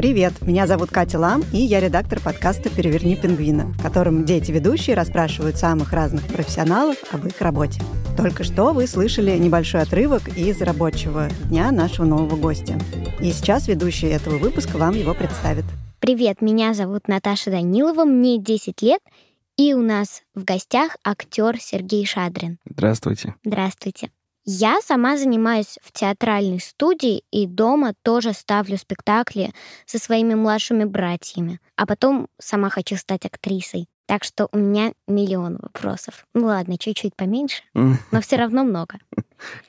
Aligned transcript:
Привет, 0.00 0.40
меня 0.40 0.66
зовут 0.66 0.88
Катя 0.88 1.18
Лам, 1.18 1.44
и 1.52 1.58
я 1.58 1.78
редактор 1.78 2.20
подкаста 2.20 2.70
«Переверни 2.70 3.16
пингвина», 3.16 3.66
в 3.66 3.82
котором 3.82 4.24
дети-ведущие 4.24 4.96
расспрашивают 4.96 5.58
самых 5.58 5.92
разных 5.92 6.26
профессионалов 6.26 6.96
об 7.12 7.26
их 7.26 7.38
работе. 7.42 7.82
Только 8.16 8.42
что 8.42 8.72
вы 8.72 8.86
слышали 8.86 9.36
небольшой 9.36 9.82
отрывок 9.82 10.34
из 10.38 10.62
рабочего 10.62 11.28
дня 11.50 11.70
нашего 11.70 12.06
нового 12.06 12.36
гостя. 12.36 12.78
И 13.20 13.30
сейчас 13.30 13.68
ведущий 13.68 14.06
этого 14.06 14.38
выпуска 14.38 14.78
вам 14.78 14.94
его 14.94 15.12
представит. 15.12 15.66
Привет, 15.98 16.40
меня 16.40 16.72
зовут 16.72 17.06
Наташа 17.06 17.50
Данилова, 17.50 18.06
мне 18.06 18.38
10 18.38 18.80
лет, 18.80 19.02
и 19.58 19.74
у 19.74 19.82
нас 19.82 20.22
в 20.34 20.44
гостях 20.44 20.96
актер 21.04 21.60
Сергей 21.60 22.06
Шадрин. 22.06 22.56
Здравствуйте. 22.64 23.34
Здравствуйте. 23.44 24.08
Я 24.44 24.80
сама 24.80 25.16
занимаюсь 25.16 25.78
в 25.82 25.92
театральной 25.92 26.60
студии 26.60 27.24
и 27.30 27.46
дома 27.46 27.94
тоже 28.02 28.32
ставлю 28.32 28.78
спектакли 28.78 29.52
со 29.86 29.98
своими 29.98 30.34
младшими 30.34 30.84
братьями, 30.84 31.60
а 31.76 31.86
потом 31.86 32.28
сама 32.38 32.70
хочу 32.70 32.96
стать 32.96 33.26
актрисой. 33.26 33.86
Так 34.06 34.24
что 34.24 34.48
у 34.50 34.58
меня 34.58 34.92
миллион 35.06 35.58
вопросов. 35.58 36.26
Ну 36.34 36.46
ладно, 36.46 36.78
чуть-чуть 36.78 37.14
поменьше, 37.14 37.62
но 37.74 38.20
все 38.20 38.36
равно 38.36 38.64
много. 38.64 38.98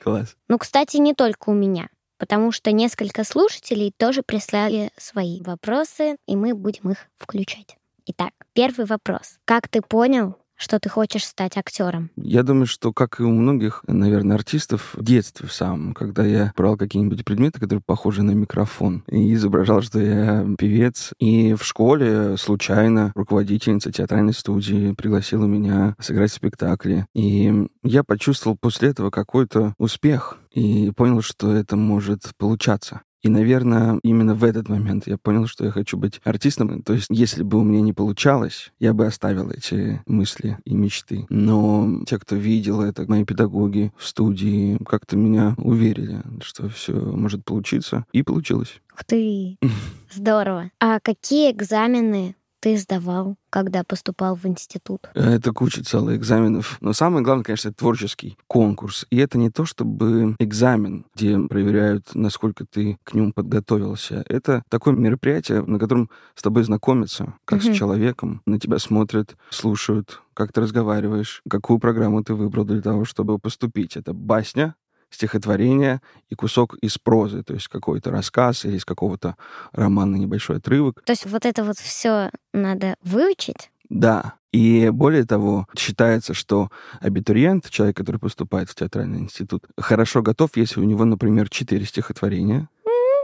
Класс. 0.02 0.36
Ну, 0.48 0.58
кстати, 0.58 0.96
не 0.96 1.14
только 1.14 1.50
у 1.50 1.54
меня, 1.54 1.88
потому 2.18 2.50
что 2.50 2.72
несколько 2.72 3.24
слушателей 3.24 3.92
тоже 3.96 4.22
прислали 4.22 4.90
свои 4.96 5.40
вопросы, 5.42 6.16
и 6.26 6.34
мы 6.34 6.54
будем 6.54 6.90
их 6.90 7.06
включать. 7.18 7.76
Итак, 8.06 8.32
первый 8.52 8.86
вопрос. 8.86 9.38
Как 9.44 9.68
ты 9.68 9.80
понял, 9.80 10.36
что 10.62 10.78
ты 10.78 10.88
хочешь 10.88 11.24
стать 11.26 11.56
актером? 11.56 12.10
Я 12.16 12.42
думаю, 12.42 12.66
что, 12.66 12.92
как 12.92 13.20
и 13.20 13.24
у 13.24 13.30
многих, 13.30 13.82
наверное, 13.86 14.36
артистов, 14.36 14.94
в 14.94 15.02
детстве 15.02 15.48
в 15.48 15.52
самом, 15.52 15.92
когда 15.92 16.24
я 16.24 16.52
брал 16.56 16.76
какие-нибудь 16.76 17.24
предметы, 17.24 17.58
которые 17.58 17.82
похожи 17.84 18.22
на 18.22 18.30
микрофон, 18.30 19.02
и 19.08 19.34
изображал, 19.34 19.82
что 19.82 20.00
я 20.00 20.46
певец. 20.56 21.12
И 21.18 21.54
в 21.54 21.64
школе 21.64 22.36
случайно 22.36 23.12
руководительница 23.14 23.90
театральной 23.90 24.32
студии 24.32 24.92
пригласила 24.92 25.46
меня 25.46 25.96
сыграть 25.98 26.30
в 26.30 26.36
спектакле. 26.36 27.06
И 27.14 27.68
я 27.82 28.04
почувствовал 28.04 28.56
после 28.56 28.90
этого 28.90 29.10
какой-то 29.10 29.74
успех 29.78 30.38
и 30.52 30.92
понял, 30.92 31.22
что 31.22 31.52
это 31.52 31.76
может 31.76 32.30
получаться. 32.38 33.02
И, 33.22 33.28
наверное, 33.28 33.98
именно 34.02 34.34
в 34.34 34.44
этот 34.44 34.68
момент 34.68 35.06
я 35.06 35.16
понял, 35.16 35.46
что 35.46 35.64
я 35.64 35.70
хочу 35.70 35.96
быть 35.96 36.20
артистом. 36.24 36.82
То 36.82 36.92
есть, 36.92 37.06
если 37.08 37.42
бы 37.42 37.58
у 37.58 37.62
меня 37.62 37.80
не 37.80 37.92
получалось, 37.92 38.72
я 38.80 38.92
бы 38.92 39.06
оставил 39.06 39.50
эти 39.50 40.02
мысли 40.06 40.58
и 40.64 40.74
мечты. 40.74 41.26
Но 41.28 42.02
те, 42.06 42.18
кто 42.18 42.34
видел 42.34 42.82
это, 42.82 43.08
мои 43.08 43.24
педагоги 43.24 43.92
в 43.96 44.06
студии, 44.06 44.76
как-то 44.84 45.16
меня 45.16 45.54
уверили, 45.56 46.22
что 46.42 46.68
все 46.68 46.92
может 46.94 47.44
получиться. 47.44 48.04
И 48.12 48.22
получилось. 48.22 48.80
Ух 48.92 49.04
ты, 49.04 49.56
здорово. 50.12 50.70
А 50.80 50.98
какие 51.00 51.52
экзамены 51.52 52.34
ты 52.62 52.78
сдавал, 52.78 53.36
когда 53.50 53.82
поступал 53.82 54.36
в 54.36 54.46
институт? 54.46 55.08
Это 55.14 55.52
куча 55.52 55.82
целых 55.82 56.16
экзаменов. 56.16 56.78
Но 56.80 56.92
самое 56.92 57.24
главное, 57.24 57.42
конечно, 57.42 57.70
это 57.70 57.78
творческий 57.78 58.38
конкурс. 58.46 59.04
И 59.10 59.16
это 59.16 59.36
не 59.36 59.50
то, 59.50 59.64
чтобы 59.66 60.36
экзамен, 60.38 61.04
где 61.16 61.36
проверяют, 61.40 62.14
насколько 62.14 62.64
ты 62.64 62.98
к 63.02 63.14
нему 63.14 63.32
подготовился. 63.32 64.24
Это 64.28 64.62
такое 64.68 64.94
мероприятие, 64.94 65.62
на 65.62 65.80
котором 65.80 66.08
с 66.36 66.42
тобой 66.42 66.62
знакомятся, 66.62 67.34
как 67.44 67.64
Мгм. 67.64 67.74
с 67.74 67.76
человеком. 67.76 68.42
На 68.46 68.60
тебя 68.60 68.78
смотрят, 68.78 69.34
слушают, 69.50 70.22
как 70.32 70.52
ты 70.52 70.60
разговариваешь, 70.60 71.42
какую 71.50 71.80
программу 71.80 72.22
ты 72.22 72.34
выбрал 72.34 72.64
для 72.64 72.80
того, 72.80 73.04
чтобы 73.04 73.40
поступить. 73.40 73.96
Это 73.96 74.12
басня, 74.12 74.76
стихотворение 75.12 76.00
и 76.28 76.34
кусок 76.34 76.76
из 76.78 76.98
прозы, 76.98 77.42
то 77.42 77.54
есть 77.54 77.68
какой-то 77.68 78.10
рассказ 78.10 78.64
или 78.64 78.76
из 78.76 78.84
какого-то 78.84 79.36
романа 79.72 80.16
небольшой 80.16 80.56
отрывок. 80.56 81.02
То 81.04 81.12
есть 81.12 81.26
вот 81.26 81.46
это 81.46 81.64
вот 81.64 81.78
все 81.78 82.30
надо 82.52 82.96
выучить? 83.02 83.70
Да. 83.88 84.34
И 84.52 84.90
более 84.90 85.24
того, 85.24 85.66
считается, 85.76 86.34
что 86.34 86.70
абитуриент, 87.00 87.70
человек, 87.70 87.96
который 87.96 88.18
поступает 88.18 88.68
в 88.68 88.74
театральный 88.74 89.20
институт, 89.20 89.64
хорошо 89.78 90.22
готов, 90.22 90.50
если 90.56 90.80
у 90.80 90.84
него, 90.84 91.04
например, 91.04 91.48
четыре 91.48 91.86
стихотворения, 91.86 92.68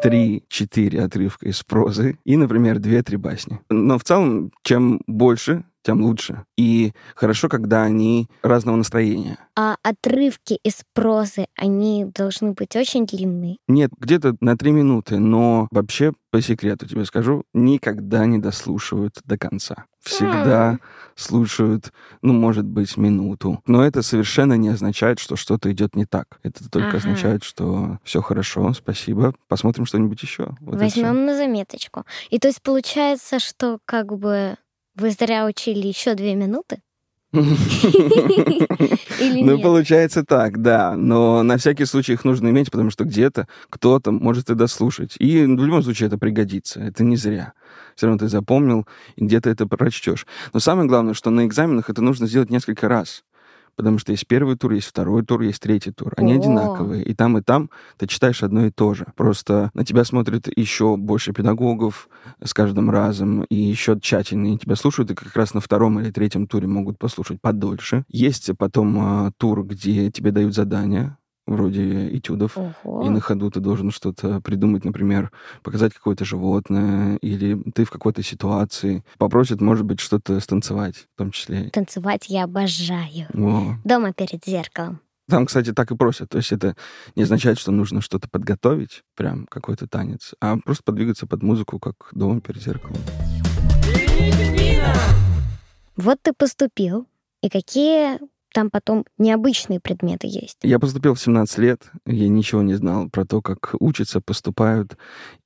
три-четыре 0.03 1.03
отрывка 1.03 1.49
из 1.49 1.62
прозы 1.62 2.19
и, 2.25 2.37
например, 2.37 2.78
две-три 2.78 3.16
басни. 3.16 3.60
Но 3.69 3.99
в 3.99 4.05
целом, 4.05 4.53
чем 4.62 5.00
больше, 5.06 5.65
тем 5.82 6.02
лучше. 6.02 6.44
И 6.56 6.92
хорошо, 7.14 7.48
когда 7.48 7.82
они 7.82 8.28
разного 8.42 8.76
настроения. 8.76 9.38
А 9.56 9.76
отрывки 9.82 10.58
из 10.62 10.82
прозы, 10.94 11.46
они 11.56 12.04
должны 12.14 12.52
быть 12.52 12.76
очень 12.76 13.06
длинные. 13.06 13.56
Нет, 13.66 13.90
где-то 13.98 14.36
на 14.40 14.56
три 14.56 14.70
минуты, 14.72 15.18
но 15.18 15.68
вообще, 15.70 16.12
по 16.30 16.40
секрету 16.40 16.86
тебе 16.86 17.04
скажу, 17.04 17.44
никогда 17.54 18.26
не 18.26 18.38
дослушивают 18.38 19.14
до 19.24 19.38
конца. 19.38 19.84
Всегда 20.00 20.78
слушают, 21.16 21.92
ну, 22.22 22.32
может 22.32 22.64
быть, 22.64 22.96
минуту. 22.96 23.60
Но 23.66 23.84
это 23.84 24.02
совершенно 24.02 24.54
не 24.54 24.68
означает, 24.68 25.18
что 25.18 25.36
что-то 25.36 25.70
идет 25.72 25.96
не 25.96 26.04
так. 26.06 26.38
Это 26.42 26.70
только 26.70 26.88
Ага. 26.90 26.98
означает, 26.98 27.42
что 27.42 27.98
все 28.04 28.22
хорошо, 28.22 28.72
спасибо, 28.72 29.34
посмотрим 29.48 29.86
что-нибудь 29.86 30.22
еще. 30.22 30.54
Вот. 30.60 30.76
Возьмем 30.76 31.24
на 31.26 31.36
заметочку. 31.36 32.04
И 32.30 32.38
то 32.38 32.48
есть 32.48 32.62
получается, 32.62 33.38
что 33.40 33.78
как 33.84 34.16
бы 34.16 34.56
вы 34.98 35.10
зря 35.10 35.47
учили 35.47 35.86
еще 35.86 36.14
две 36.14 36.34
минуты? 36.34 36.81
Ну, 39.20 39.60
получается 39.60 40.25
так, 40.25 40.62
да. 40.62 40.94
Но 40.97 41.42
на 41.42 41.56
всякий 41.59 41.84
случай 41.84 42.12
их 42.12 42.25
нужно 42.25 42.48
иметь, 42.48 42.70
потому 42.70 42.91
что 42.91 43.04
где-то 43.04 43.48
кто-то 43.69 44.12
может 44.12 44.48
и 44.50 44.54
дослушать. 44.54 45.16
И 45.19 45.44
в 45.44 45.64
любом 45.64 45.82
случае 45.82 46.06
это 46.06 46.19
пригодится. 46.19 46.81
Это 46.81 47.04
не 47.04 47.16
зря. 47.16 47.53
Все 47.97 48.06
равно 48.06 48.19
ты 48.20 48.28
запомнил, 48.28 48.87
и 49.16 49.25
где-то 49.25 49.50
это 49.50 49.66
прочтешь. 49.66 50.26
Но 50.53 50.60
самое 50.60 50.88
главное, 50.88 51.14
что 51.14 51.31
на 51.31 51.47
экзаменах 51.47 51.91
это 51.91 52.00
нужно 52.00 52.26
сделать 52.28 52.50
несколько 52.50 52.88
раз. 52.88 53.25
Потому 53.78 53.98
что 53.98 54.10
есть 54.10 54.26
первый 54.26 54.56
тур, 54.56 54.72
есть 54.72 54.88
второй 54.88 55.24
тур, 55.24 55.40
есть 55.42 55.62
третий 55.62 55.92
тур. 55.92 56.12
Они 56.16 56.32
О. 56.32 56.36
одинаковые. 56.36 57.04
И 57.04 57.14
там, 57.14 57.38
и 57.38 57.42
там 57.42 57.70
ты 57.96 58.08
читаешь 58.08 58.42
одно 58.42 58.66
и 58.66 58.72
то 58.72 58.92
же. 58.92 59.06
Просто 59.14 59.70
на 59.72 59.84
тебя 59.84 60.02
смотрят 60.02 60.48
еще 60.58 60.96
больше 60.96 61.32
педагогов 61.32 62.08
с 62.42 62.52
каждым 62.52 62.90
разом, 62.90 63.44
и 63.44 63.54
еще 63.54 63.96
тщательнее 64.00 64.58
тебя 64.58 64.75
слушают, 64.75 65.12
и 65.12 65.14
как 65.14 65.34
раз 65.36 65.54
на 65.54 65.60
втором 65.60 66.00
или 66.00 66.10
третьем 66.10 66.48
туре 66.48 66.66
могут 66.66 66.98
послушать 66.98 67.40
подольше. 67.40 68.04
Есть 68.08 68.50
потом 68.58 68.98
а, 68.98 69.30
тур, 69.36 69.64
где 69.64 70.10
тебе 70.10 70.32
дают 70.32 70.56
задания, 70.56 71.16
вроде 71.48 72.16
этюдов. 72.16 72.56
Ого. 72.56 73.04
И 73.04 73.08
на 73.08 73.20
ходу 73.20 73.50
ты 73.50 73.60
должен 73.60 73.90
что-то 73.90 74.40
придумать, 74.40 74.84
например, 74.84 75.32
показать 75.62 75.94
какое-то 75.94 76.24
животное, 76.24 77.16
или 77.22 77.60
ты 77.74 77.84
в 77.84 77.90
какой-то 77.90 78.22
ситуации. 78.22 79.04
Попросят, 79.18 79.60
может 79.60 79.84
быть, 79.84 80.00
что-то 80.00 80.38
станцевать 80.40 81.06
в 81.14 81.18
том 81.18 81.30
числе. 81.30 81.70
Танцевать 81.70 82.26
я 82.28 82.44
обожаю. 82.44 83.26
Во. 83.32 83.76
Дома 83.84 84.12
перед 84.12 84.44
зеркалом. 84.44 85.00
Там, 85.28 85.44
кстати, 85.44 85.72
так 85.74 85.90
и 85.90 85.96
просят. 85.96 86.30
То 86.30 86.38
есть 86.38 86.52
это 86.52 86.74
не 87.14 87.24
означает, 87.24 87.58
что 87.58 87.70
нужно 87.70 88.00
что-то 88.00 88.28
подготовить, 88.30 89.02
прям 89.14 89.46
какой-то 89.46 89.86
танец, 89.86 90.34
а 90.40 90.56
просто 90.56 90.84
подвигаться 90.84 91.26
под 91.26 91.42
музыку, 91.42 91.78
как 91.78 91.94
дома 92.12 92.40
перед 92.40 92.62
зеркалом. 92.62 92.96
Вот 95.96 96.18
ты 96.22 96.32
поступил, 96.32 97.06
и 97.42 97.50
какие 97.50 98.18
там 98.52 98.70
потом 98.70 99.04
необычные 99.18 99.80
предметы 99.80 100.26
есть? 100.26 100.58
Я 100.62 100.78
поступил 100.78 101.14
в 101.14 101.20
17 101.20 101.58
лет, 101.58 101.90
я 102.06 102.28
ничего 102.28 102.62
не 102.62 102.74
знал 102.74 103.08
про 103.08 103.24
то, 103.24 103.42
как 103.42 103.74
учатся, 103.80 104.20
поступают. 104.20 104.96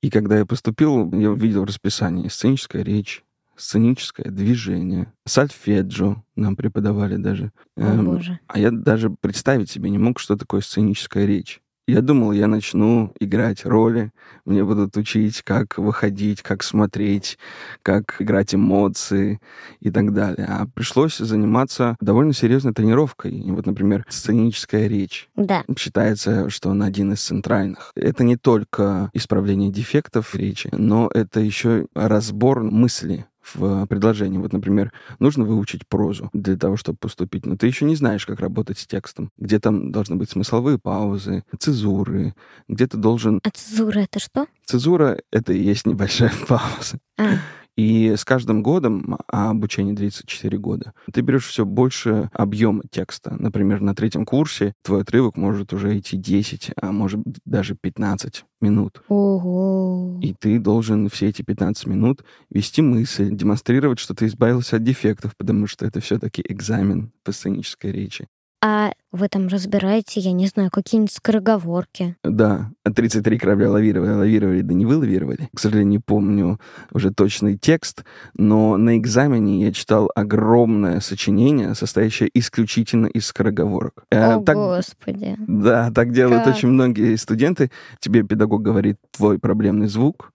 И 0.01 0.09
когда 0.09 0.37
я 0.37 0.45
поступил, 0.45 1.11
я 1.13 1.31
увидел 1.31 1.65
расписание. 1.65 2.29
Сценическая 2.29 2.83
речь, 2.83 3.23
сценическое 3.55 4.31
движение, 4.31 5.11
сальфеджио 5.25 6.23
нам 6.35 6.55
преподавали 6.55 7.17
даже. 7.17 7.51
О, 7.75 7.81
Эм, 7.81 8.05
боже. 8.05 8.39
А 8.47 8.59
я 8.59 8.71
даже 8.71 9.09
представить 9.09 9.69
себе 9.69 9.89
не 9.89 9.97
мог, 9.97 10.19
что 10.19 10.35
такое 10.35 10.61
сценическая 10.61 11.25
речь. 11.25 11.61
Я 11.85 12.01
думал, 12.01 12.31
я 12.31 12.47
начну 12.47 13.13
играть 13.19 13.65
роли, 13.65 14.11
мне 14.45 14.63
будут 14.63 14.95
учить, 14.95 15.41
как 15.41 15.77
выходить, 15.77 16.41
как 16.41 16.63
смотреть, 16.63 17.37
как 17.81 18.21
играть 18.21 18.55
эмоции 18.55 19.41
и 19.81 19.91
так 19.91 20.13
далее. 20.13 20.47
А 20.47 20.65
пришлось 20.73 21.17
заниматься 21.17 21.97
довольно 21.99 22.31
серьезной 22.31 22.73
тренировкой. 22.73 23.33
И 23.33 23.51
вот, 23.51 23.65
например, 23.65 24.05
сценическая 24.07 24.87
речь. 24.87 25.27
Да. 25.35 25.65
Считается, 25.77 26.49
что 26.49 26.69
он 26.69 26.83
один 26.83 27.11
из 27.11 27.21
центральных. 27.21 27.91
Это 27.95 28.23
не 28.23 28.37
только 28.37 29.09
исправление 29.11 29.69
дефектов 29.69 30.35
речи, 30.35 30.69
но 30.71 31.09
это 31.13 31.41
еще 31.41 31.87
разбор 31.93 32.63
мысли 32.63 33.25
в 33.53 33.85
предложении. 33.87 34.37
Вот, 34.37 34.53
например, 34.53 34.91
нужно 35.19 35.43
выучить 35.43 35.87
прозу 35.87 36.29
для 36.33 36.57
того, 36.57 36.77
чтобы 36.77 36.97
поступить, 36.97 37.45
но 37.45 37.57
ты 37.57 37.67
еще 37.67 37.85
не 37.85 37.95
знаешь, 37.95 38.25
как 38.25 38.39
работать 38.39 38.79
с 38.79 38.87
текстом, 38.87 39.31
где 39.37 39.59
там 39.59 39.91
должны 39.91 40.15
быть 40.15 40.29
смысловые 40.29 40.79
паузы, 40.79 41.43
цезуры, 41.59 42.33
где 42.67 42.87
ты 42.87 42.97
должен... 42.97 43.39
А 43.43 43.49
цезура 43.51 43.99
это 43.99 44.19
что? 44.19 44.47
Цезура— 44.65 45.19
это 45.31 45.53
и 45.53 45.61
есть 45.61 45.85
небольшая 45.85 46.31
пауза. 46.47 46.99
А, 47.17 47.37
И 47.75 48.13
с 48.15 48.23
каждым 48.23 48.61
годом, 48.61 49.17
а 49.27 49.49
обучение 49.49 49.95
длится 49.95 50.23
4 50.25 50.57
года, 50.57 50.93
ты 51.11 51.21
берешь 51.21 51.47
все 51.47 51.65
больше 51.65 52.29
объема 52.33 52.83
текста. 52.89 53.35
Например, 53.39 53.81
на 53.81 53.95
третьем 53.95 54.25
курсе 54.25 54.73
твой 54.83 55.01
отрывок 55.01 55.37
может 55.37 55.73
уже 55.73 55.97
идти 55.97 56.17
10, 56.17 56.71
а 56.79 56.91
может 56.91 57.21
даже 57.45 57.75
15 57.75 58.45
минут. 58.61 59.01
ого. 59.07 60.19
И 60.21 60.33
ты 60.33 60.59
должен 60.59 61.09
все 61.09 61.29
эти 61.29 61.41
15 61.41 61.87
минут 61.87 62.23
вести 62.49 62.81
мысль, 62.81 63.29
демонстрировать, 63.31 63.99
что 63.99 64.13
ты 64.13 64.27
избавился 64.27 64.77
от 64.77 64.83
дефектов, 64.83 65.35
потому 65.37 65.67
что 65.67 65.85
это 65.85 65.99
все-таки 65.99 66.43
экзамен 66.47 67.11
по 67.23 67.31
сценической 67.31 67.91
речи. 67.91 68.27
А 68.65 68.93
вы 69.11 69.27
там 69.27 69.49
разбираете, 69.49 70.21
я 70.21 70.31
не 70.31 70.47
знаю, 70.47 70.69
какие-нибудь 70.71 71.11
скороговорки? 71.11 72.15
Да, 72.23 72.71
33 72.85 73.37
корабля 73.37 73.69
лавировали, 73.69 74.11
лавировали, 74.11 74.61
да 74.61 74.73
не 74.73 74.85
вылавировали. 74.85 75.49
К 75.53 75.59
сожалению, 75.59 75.89
не 75.89 75.99
помню 75.99 76.61
уже 76.93 77.11
точный 77.11 77.57
текст, 77.57 78.05
но 78.35 78.77
на 78.77 78.97
экзамене 78.97 79.65
я 79.65 79.73
читал 79.73 80.09
огромное 80.15 81.01
сочинение, 81.01 81.75
состоящее 81.75 82.29
исключительно 82.33 83.07
из 83.07 83.25
скороговорок. 83.25 84.05
Э, 84.09 84.35
О, 84.35 84.41
так- 84.41 84.55
господи. 84.55 85.35
Да, 85.45 85.91
так 85.91 86.13
делают 86.13 86.45
Как? 86.45 86.55
очень 86.55 86.69
многие 86.69 87.17
студенты. 87.17 87.69
Тебе 87.99 88.23
педагог 88.23 88.61
говорит 88.61 88.95
твой 89.11 89.39
проблемный 89.39 89.87
звук. 89.89 90.31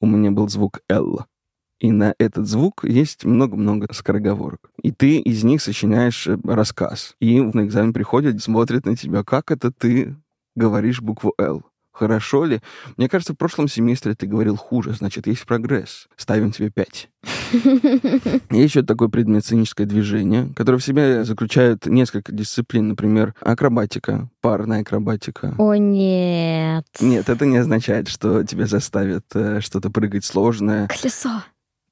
У 0.00 0.06
меня 0.06 0.30
был 0.30 0.48
звук 0.48 0.82
«Л». 0.88 1.26
И 1.78 1.92
на 1.92 2.14
этот 2.18 2.46
звук 2.46 2.84
есть 2.84 3.24
много-много 3.24 3.86
скороговорок. 3.92 4.70
И 4.82 4.92
ты 4.92 5.18
из 5.18 5.44
них 5.44 5.60
сочиняешь 5.60 6.26
э, 6.26 6.38
рассказ. 6.44 7.14
И 7.20 7.40
на 7.40 7.64
экзамен 7.64 7.92
приходят, 7.92 8.42
смотрят 8.42 8.86
на 8.86 8.96
тебя, 8.96 9.22
как 9.24 9.50
это 9.50 9.70
ты 9.70 10.16
говоришь 10.54 11.02
букву 11.02 11.34
«Л». 11.38 11.64
Хорошо 11.92 12.44
ли? 12.44 12.60
Мне 12.98 13.08
кажется, 13.08 13.32
в 13.32 13.38
прошлом 13.38 13.68
семестре 13.68 14.14
ты 14.14 14.26
говорил 14.26 14.56
хуже, 14.56 14.92
значит, 14.92 15.26
есть 15.26 15.46
прогресс. 15.46 16.08
Ставим 16.16 16.52
тебе 16.52 16.68
пять. 16.68 17.08
Есть 18.50 18.74
еще 18.74 18.82
такой 18.82 19.08
предмет 19.08 19.44
сценическое 19.44 19.86
движение, 19.86 20.52
который 20.54 20.78
в 20.78 20.84
себе 20.84 21.24
заключает 21.24 21.86
несколько 21.86 22.32
дисциплин, 22.32 22.88
например, 22.88 23.34
акробатика, 23.40 24.28
парная 24.42 24.82
акробатика. 24.82 25.54
О, 25.56 25.74
нет. 25.74 26.84
Нет, 27.00 27.30
это 27.30 27.46
не 27.46 27.56
означает, 27.56 28.08
что 28.08 28.44
тебя 28.44 28.66
заставят 28.66 29.24
э, 29.34 29.60
что-то 29.60 29.88
прыгать 29.88 30.24
сложное. 30.26 30.88
Колесо. 30.88 31.42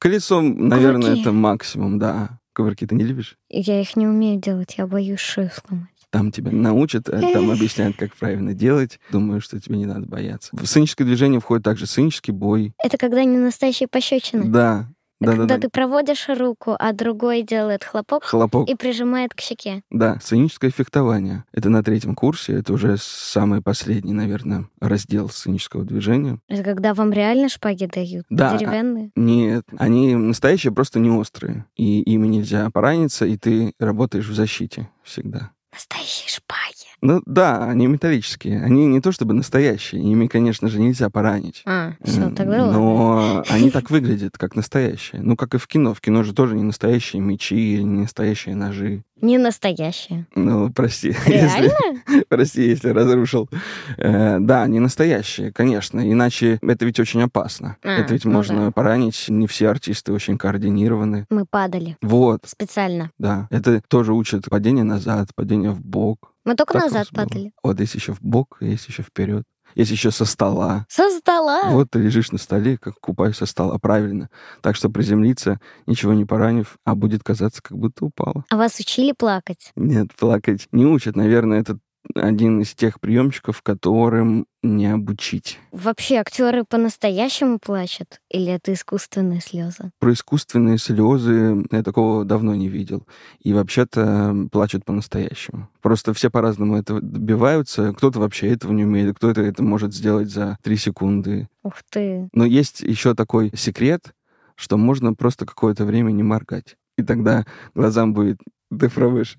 Колесо, 0.05 0.43
наверное, 0.43 1.01
Кувырки. 1.01 1.21
это 1.23 1.33
максимум, 1.33 1.99
да. 1.99 2.39
Кувырки 2.55 2.87
ты 2.87 2.95
не 2.95 3.05
любишь? 3.05 3.39
Я 3.49 3.81
их 3.81 3.97
не 3.97 4.07
умею 4.07 4.39
делать, 4.39 4.75
я 4.77 4.87
боюсь 4.87 5.19
шею 5.19 5.51
сломать. 5.51 5.89
Там 6.11 6.31
тебя 6.31 6.53
научат, 6.53 7.09
э, 7.09 7.33
там 7.33 7.51
объясняют, 7.51 7.97
как 7.97 8.15
правильно 8.15 8.53
делать. 8.53 9.01
Думаю, 9.11 9.41
что 9.41 9.59
тебе 9.59 9.79
не 9.79 9.87
надо 9.87 10.07
бояться. 10.07 10.51
В 10.53 10.67
сценическое 10.67 11.07
движение 11.07 11.41
входит 11.41 11.65
также 11.65 11.87
сценический 11.87 12.35
бой. 12.35 12.75
Это 12.85 12.99
когда 12.99 13.25
не 13.25 13.39
настоящие 13.39 13.89
пощечины. 13.89 14.45
Да, 14.45 14.91
да, 15.21 15.33
да, 15.33 15.37
когда 15.37 15.55
да. 15.57 15.61
ты 15.63 15.69
проводишь 15.69 16.29
руку, 16.29 16.77
а 16.79 16.93
другой 16.93 17.43
делает 17.43 17.85
хлопок 17.85 18.25
Хлопок. 18.25 18.69
и 18.69 18.75
прижимает 18.75 19.35
к 19.35 19.41
щеке. 19.41 19.83
Да, 19.91 20.19
сценическое 20.21 20.71
фехтование. 20.71 21.45
Это 21.53 21.69
на 21.69 21.83
третьем 21.83 22.15
курсе. 22.15 22.55
Это 22.55 22.73
уже 22.73 22.97
самый 22.99 23.63
последний, 23.63 24.13
наверное, 24.13 24.69
раздел 24.81 25.29
сценического 25.29 25.85
движения. 25.85 26.39
Это 26.49 26.63
когда 26.63 26.95
вам 26.95 27.13
реально 27.13 27.49
шпаги 27.49 27.87
дают? 27.87 28.27
Да. 28.31 28.57
Деревянные? 28.57 29.11
Нет, 29.17 29.65
они 29.79 30.15
настоящие, 30.17 30.73
просто 30.73 30.99
не 30.99 31.11
острые. 31.11 31.67
И 31.77 32.01
ими 32.03 32.27
нельзя 32.27 32.69
пораниться, 32.71 33.25
и 33.27 33.37
ты 33.37 33.75
работаешь 33.79 34.29
в 34.29 34.35
защите 34.35 34.89
всегда. 35.03 35.51
Настоящие 35.73 36.29
шпаги. 36.29 36.64
Ну 37.05 37.23
да, 37.27 37.67
они 37.69 37.87
металлические. 37.87 38.63
Они 38.65 38.87
не 38.87 39.03
то 39.03 39.13
чтобы 39.13 39.35
настоящие. 39.35 40.01
Ими, 40.03 40.27
конечно 40.27 40.69
же, 40.69 40.81
нельзя 40.81 41.11
поранить. 41.11 41.63
А, 41.67 41.93
все, 42.03 42.23
М, 42.23 42.35
тогда 42.35 42.65
ладно. 42.65 42.79
Но 42.79 43.45
они 43.51 43.71
так 43.71 43.91
выглядят, 43.91 44.39
как 44.39 44.57
настоящие. 44.57 45.21
Ну, 45.21 45.37
как 45.37 45.55
и 45.55 45.59
в 45.59 45.67
кино. 45.67 45.93
В 45.93 46.01
кино 46.01 46.23
же 46.23 46.33
тоже 46.33 46.57
не 46.57 46.63
настоящие 46.63 47.21
мечи 47.21 47.75
или 47.75 47.83
не 47.83 48.01
настоящие 48.01 48.57
ножи. 48.57 49.03
Не 49.21 49.37
настоящие. 49.37 50.27
Ну, 50.35 50.73
прости. 50.73 51.09
если- 51.27 51.31
Реально? 51.31 52.25
Прости, 52.31 52.63
если 52.69 52.89
разрушил. 52.89 53.51
Э, 53.99 54.39
да, 54.41 54.67
не 54.67 54.81
настоящие, 54.81 55.53
конечно. 55.53 56.11
Иначе 56.11 56.59
это 56.63 56.87
ведь 56.87 56.99
очень 57.01 57.21
опасно. 57.21 57.77
А, 57.85 57.99
это 58.01 58.15
ведь 58.15 58.25
ну 58.25 58.31
можно 58.33 58.67
да. 58.67 58.71
поранить. 58.71 59.27
Не 59.29 59.47
все 59.47 59.69
артисты 59.69 60.11
очень 60.13 60.39
координированы. 60.39 61.27
Мы 61.29 61.45
падали. 61.45 61.99
Вот, 62.01 62.41
Специально. 62.47 63.11
да. 63.19 63.47
Это 63.51 63.83
тоже 63.89 64.15
учат 64.15 64.47
падение 64.49 64.85
назад, 64.85 65.29
падение 65.35 65.71
в 65.71 65.85
бок. 65.85 66.31
Мы 66.45 66.55
только 66.55 66.75
Так 66.75 66.85
назад 66.85 67.09
падали. 67.11 67.53
Вот 67.63 67.81
есть 67.81 67.95
еще 67.95 68.13
в 68.13 68.21
бок, 68.21 68.59
есть 68.61 68.89
еще 68.89 69.03
вперед. 69.03 69.45
Есть 69.75 69.91
еще 69.91 70.11
со 70.11 70.25
стола. 70.25 70.87
Со 70.89 71.11
стола. 71.11 71.71
Вот 71.71 71.91
ты 71.91 71.99
лежишь 71.99 72.31
на 72.31 72.39
столе, 72.39 72.79
как 72.79 72.95
купаешь 73.01 73.39
со 73.39 73.47
стола, 73.47 73.79
правильно. 73.79 74.29
Так 74.61 74.77
что 74.77 74.89
приземлиться, 74.89 75.59
ничего 75.87 76.13
не 76.13 76.25
поранив, 76.25 76.77
а 76.85 76.95
будет 76.95 77.25
казаться, 77.25 77.61
как 77.63 77.77
будто 77.77 78.05
упала. 78.05 78.45
А 78.51 78.57
вас 78.57 78.79
учили 78.79 79.13
плакать? 79.13 79.73
Нет, 79.75 80.15
плакать 80.15 80.69
не 80.71 80.87
учат. 80.87 81.17
Наверное, 81.17 81.61
это 81.61 81.79
один 82.15 82.61
из 82.61 82.75
тех 82.75 83.01
приемчиков, 83.01 83.63
которым 83.63 84.47
не 84.63 84.87
обучить. 84.87 85.59
Вообще 85.73 86.17
актеры 86.17 86.65
по-настоящему 86.65 87.59
плачут? 87.59 88.21
Или 88.31 88.53
это 88.53 88.73
искусственные 88.73 89.41
слезы? 89.41 89.91
Про 89.99 90.13
искусственные 90.13 90.79
слезы 90.79 91.65
я 91.71 91.83
такого 91.83 92.25
давно 92.25 92.55
не 92.55 92.69
видел. 92.69 93.07
И 93.41 93.53
вообще-то 93.53 94.49
плачут 94.51 94.85
по-настоящему. 94.85 95.69
Просто 95.83 96.15
все 96.15 96.31
по-разному 96.31 96.77
этого 96.77 97.01
добиваются. 97.01 97.93
Кто-то 97.93 98.21
вообще 98.21 98.49
этого 98.49 98.73
не 98.73 98.85
умеет, 98.85 99.17
кто-то 99.17 99.43
это 99.43 99.63
может 99.63 99.95
сделать 99.95 100.31
за 100.31 100.59
три 100.63 100.77
секунды. 100.77 101.49
Ух 101.63 101.77
ты. 101.91 102.29
Но 102.33 102.45
есть 102.45 102.81
еще 102.81 103.15
такой 103.15 103.53
секрет, 103.57 104.15
что 104.55 104.77
можно 104.77 105.15
просто 105.15 105.47
какое-то 105.47 105.85
время 105.85 106.11
не 106.11 106.23
моргать. 106.23 106.77
И 106.97 107.03
тогда 107.03 107.45
глазам 107.75 108.15
будет... 108.15 108.39
Ты 108.71 108.89
пробуешь? 108.89 109.39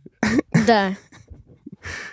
Да. 0.68 0.96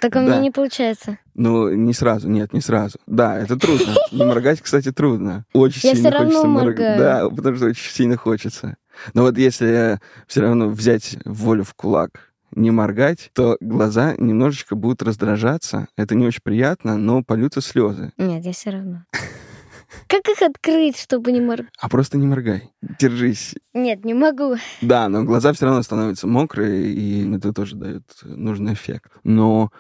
Так 0.00 0.14
у 0.17 0.21
меня 0.21 0.35
Да. 0.37 0.41
не 0.41 0.50
получается. 0.50 1.19
Ну, 1.35 1.71
не 1.73 1.93
сразу, 1.95 2.29
нет, 2.29 2.52
не 2.52 2.61
сразу. 2.61 2.99
Да, 3.07 3.38
это 3.38 3.57
трудно. 3.59 3.95
Не 4.12 4.25
моргать, 4.25 4.61
кстати, 4.61 4.93
трудно. 4.93 5.45
Очень 5.55 5.88
Я 5.88 5.95
сильно 5.95 6.11
всё 6.11 6.19
равно 6.19 6.31
хочется 6.31 6.47
моргать. 6.49 6.99
Да, 6.99 7.29
потому 7.31 7.57
что 7.57 7.67
очень 7.67 7.91
сильно 7.91 8.17
хочется. 8.17 8.76
Но 9.14 9.23
вот 9.23 9.38
если 9.38 9.99
все 10.26 10.43
равно 10.43 10.69
взять 10.69 11.17
волю 11.25 11.64
в 11.64 11.75
кулак, 11.75 12.33
не 12.55 12.71
моргать, 12.71 13.31
то 13.33 13.57
глаза 13.61 14.14
немножечко 14.19 14.75
будут 14.76 15.02
раздражаться. 15.02 15.88
Это 15.97 16.14
не 16.14 16.26
очень 16.26 16.43
приятно, 16.45 16.99
но 16.99 17.23
польются 17.23 17.62
слезы. 17.62 18.12
Нет, 18.19 18.45
я 18.45 18.52
все 18.52 18.71
равно. 18.71 19.05
Как 20.07 20.29
их 20.29 20.43
открыть, 20.43 20.99
чтобы 20.99 21.33
не 21.33 21.41
моргать? 21.41 21.73
А 21.79 21.89
просто 21.89 22.19
не 22.19 22.27
моргай. 22.27 22.71
Держись. 22.99 23.55
Нет, 23.75 24.05
не 24.05 24.15
могу. 24.15 24.57
Да, 24.81 25.09
но 25.09 25.25
глаза 25.25 25.53
все 25.53 25.67
равно 25.67 25.83
становятся 25.83 26.27
мокрые, 26.27 26.93
и 26.93 27.35
это 27.35 27.53
тоже 27.53 27.77
дает 27.77 28.03
нужный 28.23 28.75
эффект. 28.75 29.13
Но, 29.25 29.71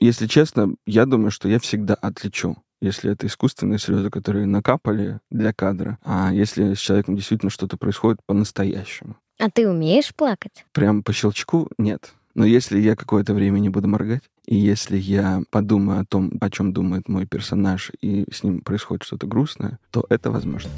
если 0.00 0.26
честно, 0.26 0.74
я 0.86 1.06
думаю, 1.06 1.30
что 1.30 1.48
я 1.48 1.58
всегда 1.58 1.94
отличу. 1.94 2.56
Если 2.80 3.10
это 3.10 3.26
искусственные 3.26 3.78
слезы, 3.78 4.10
которые 4.10 4.46
накапали 4.46 5.20
для 5.30 5.52
кадра, 5.52 5.98
а 6.04 6.32
если 6.32 6.74
с 6.74 6.78
человеком 6.78 7.16
действительно 7.16 7.50
что-то 7.50 7.78
происходит 7.78 8.20
по-настоящему. 8.26 9.16
А 9.38 9.50
ты 9.50 9.68
умеешь 9.68 10.14
плакать? 10.14 10.64
Прям 10.72 11.02
по 11.02 11.12
щелчку 11.12 11.70
нет. 11.78 12.12
Но 12.34 12.44
если 12.44 12.78
я 12.78 12.96
какое-то 12.96 13.32
время 13.32 13.60
не 13.60 13.70
буду 13.70 13.88
моргать, 13.88 14.22
и 14.46 14.56
если 14.56 14.96
я 14.96 15.42
подумаю 15.50 16.00
о 16.00 16.04
том, 16.04 16.32
о 16.40 16.50
чем 16.50 16.72
думает 16.72 17.08
мой 17.08 17.26
персонаж, 17.26 17.90
и 18.00 18.24
с 18.32 18.42
ним 18.42 18.60
происходит 18.60 19.02
что-то 19.02 19.26
грустное, 19.26 19.78
то 19.90 20.06
это 20.08 20.30
возможно. 20.30 20.70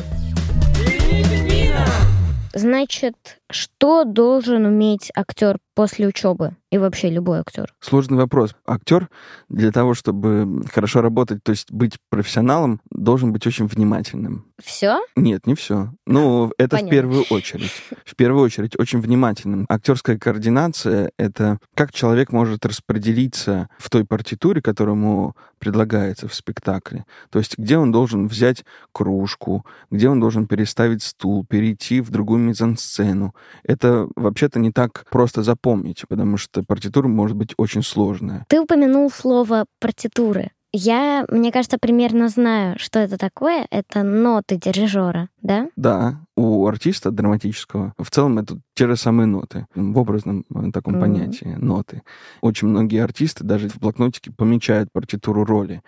Значит, 2.54 3.40
Что 3.50 4.04
должен 4.04 4.66
уметь 4.66 5.10
актер 5.16 5.58
после 5.74 6.06
учебы 6.06 6.56
и 6.70 6.76
вообще 6.76 7.08
любой 7.08 7.38
актер? 7.38 7.72
Сложный 7.80 8.18
вопрос. 8.18 8.54
Актер 8.66 9.08
для 9.48 9.72
того, 9.72 9.94
чтобы 9.94 10.64
хорошо 10.70 11.00
работать, 11.00 11.42
то 11.42 11.52
есть 11.52 11.72
быть 11.72 11.96
профессионалом, 12.10 12.80
должен 12.90 13.32
быть 13.32 13.46
очень 13.46 13.66
внимательным. 13.66 14.44
Все? 14.62 15.00
Нет, 15.16 15.46
не 15.46 15.54
все. 15.54 15.92
Ну, 16.04 16.52
это 16.58 16.76
Понятно. 16.76 16.88
в 16.88 16.90
первую 16.90 17.22
очередь. 17.30 17.70
В 18.04 18.16
первую 18.16 18.44
очередь 18.44 18.78
очень 18.78 19.00
внимательным. 19.00 19.66
Актерская 19.68 20.18
координация— 20.18 21.12
это 21.16 21.58
как 21.74 21.92
человек 21.92 22.32
может 22.32 22.66
распределиться 22.66 23.68
в 23.78 23.88
той 23.88 24.04
партитуре, 24.04 24.60
которая 24.60 24.96
ему 24.96 25.34
предлагается 25.58 26.28
в 26.28 26.34
спектакле. 26.34 27.04
То 27.30 27.38
есть 27.38 27.56
где 27.56 27.78
он 27.78 27.92
должен 27.92 28.26
взять 28.26 28.64
кружку, 28.92 29.64
где 29.90 30.08
он 30.08 30.20
должен 30.20 30.46
переставить 30.46 31.02
стул, 31.02 31.46
перейти 31.46 32.00
в 32.00 32.10
другую 32.10 32.40
мизансцену. 32.40 33.34
Это 33.64 34.08
вообще-то 34.16 34.58
не 34.58 34.72
так 34.72 35.04
просто 35.10 35.42
запомнить, 35.42 36.04
потому 36.08 36.36
что 36.36 36.62
партитура 36.62 37.08
может 37.08 37.36
быть 37.36 37.54
очень 37.56 37.82
сложная. 37.82 38.44
Ты 38.48 38.60
упомянул 38.60 39.10
слово 39.10 39.66
партитуры. 39.80 40.50
Я, 40.70 41.24
мне 41.30 41.50
кажется, 41.50 41.78
примерно 41.80 42.28
знаю, 42.28 42.78
что 42.78 42.98
это 42.98 43.16
такое. 43.16 43.66
Это 43.70 44.02
ноты 44.02 44.56
дирижера, 44.56 45.30
да? 45.40 45.70
Да, 45.76 46.20
у 46.36 46.66
артиста 46.66 47.10
драматического 47.10 47.94
в 47.98 48.10
целом 48.10 48.38
это 48.38 48.60
те 48.74 48.86
же 48.86 48.96
самые 48.96 49.26
ноты, 49.26 49.66
в 49.74 49.98
образном 49.98 50.44
э, 50.54 50.70
таком 50.70 50.92
Мгм. 50.94 51.00
понятии 51.00 51.56
ноты. 51.58 52.02
Очень 52.42 52.68
многие 52.68 53.02
артисты 53.02 53.44
даже 53.44 53.70
в 53.70 53.78
блокнотике 53.78 54.30
помечают 54.30 54.92
партитуру 54.92 55.46
роли, 55.46 55.82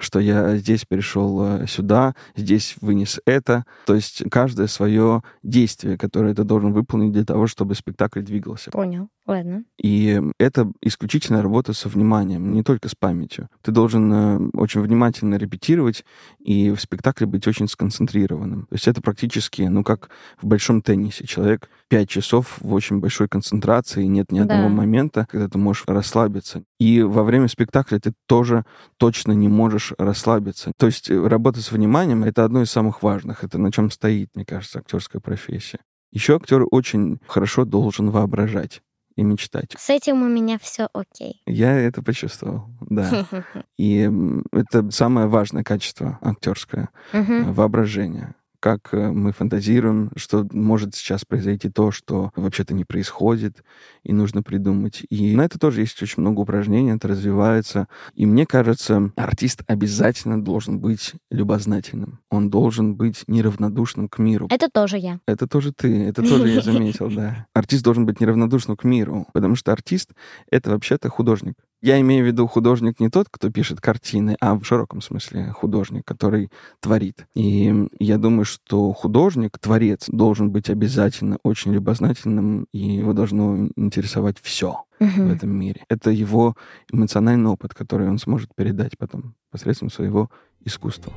что 0.00 0.18
я 0.20 0.56
здесь 0.56 0.84
перешел 0.84 1.42
э, 1.42 1.66
сюда, 1.66 2.14
здесь 2.36 2.76
вынес 2.80 3.20
это. 3.26 3.64
То 3.86 3.94
есть 3.94 4.22
каждое 4.30 4.66
свое 4.66 5.22
действие, 5.42 5.96
которое 5.98 6.34
ты 6.34 6.44
должен 6.44 6.72
выполнить 6.72 7.12
для 7.12 7.24
того, 7.24 7.46
чтобы 7.46 7.74
спектакль 7.74 8.20
двигался. 8.22 8.70
Понял. 8.70 9.08
Ладно. 9.26 9.64
И 9.80 10.20
это 10.38 10.72
исключительная 10.80 11.42
работа 11.42 11.72
со 11.72 11.88
вниманием, 11.88 12.52
не 12.52 12.64
только 12.64 12.88
с 12.88 12.94
памятью. 12.96 13.48
Ты 13.62 13.70
должен 13.70 14.12
э, 14.12 14.50
очень 14.54 14.80
внимательно 14.80 15.36
репетировать 15.36 16.04
и 16.40 16.70
в 16.70 16.80
спектакле 16.80 17.26
быть 17.26 17.46
очень 17.46 17.68
сконцентрированным. 17.68 18.62
То 18.62 18.74
есть 18.74 18.88
это 18.88 19.00
практически, 19.00 19.62
ну, 19.62 19.84
как 19.84 20.10
в 20.40 20.46
большом 20.46 20.82
теннисе. 20.82 21.26
Человек 21.26 21.68
пять 21.88 22.08
часов 22.08 22.56
в 22.60 22.72
очень 22.72 22.98
большой 22.98 23.28
концентрации, 23.28 24.04
нет 24.04 24.32
ни 24.32 24.38
одного 24.40 24.62
Да. 24.64 24.68
момента, 24.68 25.26
когда 25.30 25.48
ты 25.48 25.58
можешь 25.58 25.84
расслабиться. 25.86 26.62
И 26.78 27.02
во 27.02 27.22
время 27.22 27.46
спектакля 27.48 27.98
ты 27.98 28.12
тоже 28.26 28.64
точно 28.96 29.32
не 29.32 29.48
можешь 29.48 29.89
расслабиться. 29.98 30.72
То 30.78 30.86
есть 30.86 31.10
э, 31.10 31.26
работа 31.26 31.60
с 31.60 31.72
вниманием— 31.72 32.24
это 32.24 32.44
одно 32.44 32.62
из 32.62 32.70
самых 32.70 33.02
важных. 33.02 33.44
Это 33.44 33.58
на 33.58 33.70
чем 33.72 33.90
стоит, 33.90 34.30
мне 34.34 34.44
кажется, 34.44 34.78
актерская 34.80 35.20
профессия. 35.20 35.78
Еще 36.12 36.36
актер 36.36 36.64
очень 36.70 37.18
хорошо 37.26 37.64
должен 37.64 38.10
воображать 38.10 38.82
и 39.16 39.22
мечтать. 39.22 39.74
С 39.78 39.90
этим 39.90 40.22
у 40.22 40.28
меня 40.28 40.58
все 40.60 40.88
окей. 40.92 41.42
Я 41.46 41.76
это 41.78 42.02
почувствовал, 42.02 42.64
да. 42.80 43.26
И 43.78 44.10
это 44.52 44.90
самое 44.90 45.26
важное 45.26 45.62
качество 45.64 46.18
актерское 46.22 46.88
Мгм. 47.12 47.52
воображение. 47.52 48.34
Как 48.60 48.92
э, 48.92 49.10
мы 49.10 49.32
фантазируем, 49.32 50.10
что 50.16 50.46
может 50.52 50.94
сейчас 50.94 51.24
произойти 51.24 51.68
то, 51.70 51.90
что 51.90 52.30
вообще-то 52.36 52.74
не 52.74 52.84
происходит, 52.84 53.64
и 54.04 54.12
нужно 54.12 54.42
придумать. 54.42 55.02
И 55.08 55.34
на 55.34 55.42
это 55.42 55.58
тоже 55.58 55.80
есть 55.80 56.00
очень 56.02 56.20
много 56.20 56.40
упражнений, 56.40 56.90
это 56.90 57.08
развивается. 57.08 57.88
И 58.14 58.26
мне 58.26 58.46
кажется, 58.46 59.12
артист 59.16 59.62
обязательно 59.66 60.42
должен 60.42 60.78
быть 60.78 61.14
любознательным. 61.30 62.20
Он 62.30 62.50
должен 62.50 62.94
быть 62.94 63.24
неравнодушным 63.26 64.08
к 64.08 64.18
миру. 64.18 64.46
Это 64.50 64.68
тоже 64.68 64.98
я. 64.98 65.20
Это 65.26 65.46
тоже 65.46 65.72
ты, 65.72 66.04
это 66.04 66.22
тоже 66.22 66.48
я 66.48 66.60
заметил, 66.60 67.10
да. 67.14 67.46
Артист 67.54 67.82
должен 67.82 68.06
быть 68.06 68.20
неравнодушным 68.20 68.76
к 68.76 68.84
миру, 68.84 69.26
потому 69.32 69.56
что 69.56 69.72
артист— 69.72 70.10
это 70.50 70.70
вообще-то 70.70 71.08
художник. 71.08 71.54
Я 71.82 71.98
имею 72.00 72.24
в 72.24 72.26
виду 72.26 72.46
художник 72.46 73.00
не 73.00 73.08
тот, 73.08 73.28
кто 73.30 73.50
пишет 73.50 73.80
картины, 73.80 74.36
а 74.40 74.54
в 74.54 74.64
широком 74.64 75.00
смысле 75.00 75.50
художник, 75.52 76.04
который 76.04 76.50
творит. 76.80 77.26
И 77.34 77.86
я 77.98 78.18
думаю, 78.18 78.44
что 78.44 78.92
художник, 78.92 79.58
творец, 79.58 80.04
должен 80.08 80.50
быть 80.50 80.68
обязательно 80.68 81.38
очень 81.42 81.72
любознательным, 81.72 82.66
и 82.72 82.96
его 82.96 83.14
должно 83.14 83.68
интересовать 83.76 84.36
все 84.42 84.84
в 84.98 85.04
Мгм. 85.04 85.30
этом 85.30 85.50
мире. 85.50 85.84
Это 85.88 86.10
его 86.10 86.54
эмоциональный 86.92 87.48
опыт, 87.48 87.72
который 87.72 88.08
он 88.08 88.18
сможет 88.18 88.54
передать 88.54 88.98
потом 88.98 89.34
посредством 89.50 89.90
своего 89.90 90.30
искусства. 90.62 91.14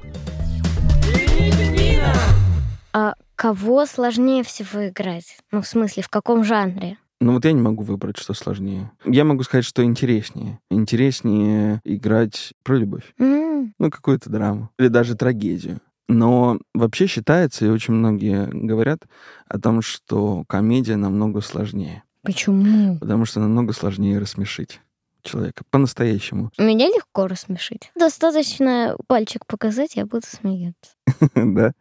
А 2.94 3.16
кого 3.36 3.86
сложнее 3.86 4.44
всего 4.44 4.88
играть? 4.88 5.40
Ну, 5.52 5.62
в 5.62 5.68
смысле, 5.68 6.04
в 6.04 6.10
каком 6.10 6.44
жанре? 6.46 6.98
Ну 7.24 7.34
вот 7.34 7.46
я 7.46 7.54
не 7.54 7.62
могу 7.62 7.84
выбрать, 7.84 8.18
что 8.18 8.34
сложнее. 8.34 8.92
Я 9.06 9.24
могу 9.24 9.44
сказать, 9.44 9.64
что 9.64 9.82
интереснее. 9.82 10.60
Интереснее 10.70 11.80
играть 11.86 12.54
про 12.64 12.76
любовь. 12.76 13.14
М, 13.18 13.74
Ну, 13.80 13.90
какую-то 13.90 14.30
драму. 14.30 14.70
Или 14.78 14.90
даже 14.90 15.16
трагедию. 15.16 15.80
Но 16.10 16.60
вообще 16.74 17.08
считается, 17.08 17.66
и 17.66 17.70
очень 17.70 17.94
многие 17.94 18.48
говорят 18.52 19.04
о 19.48 19.58
том, 19.58 19.82
что 19.82 20.44
комедия 20.48 20.98
намного 20.98 21.40
сложнее. 21.40 22.04
Почему? 22.24 23.00
Потому 23.00 23.24
что 23.24 23.40
намного 23.40 23.72
сложнее 23.72 24.20
рассмешить 24.20 24.82
человека 25.22 25.64
по-настоящему. 25.72 26.52
Меня 26.58 26.88
легко 26.88 27.28
рассмешить. 27.28 27.90
Достаточно 27.98 28.98
пальчик 29.08 29.46
показать, 29.48 29.96
я 29.96 30.06
буду 30.06 30.26
смеяться. 30.28 30.92
да? 31.36 31.72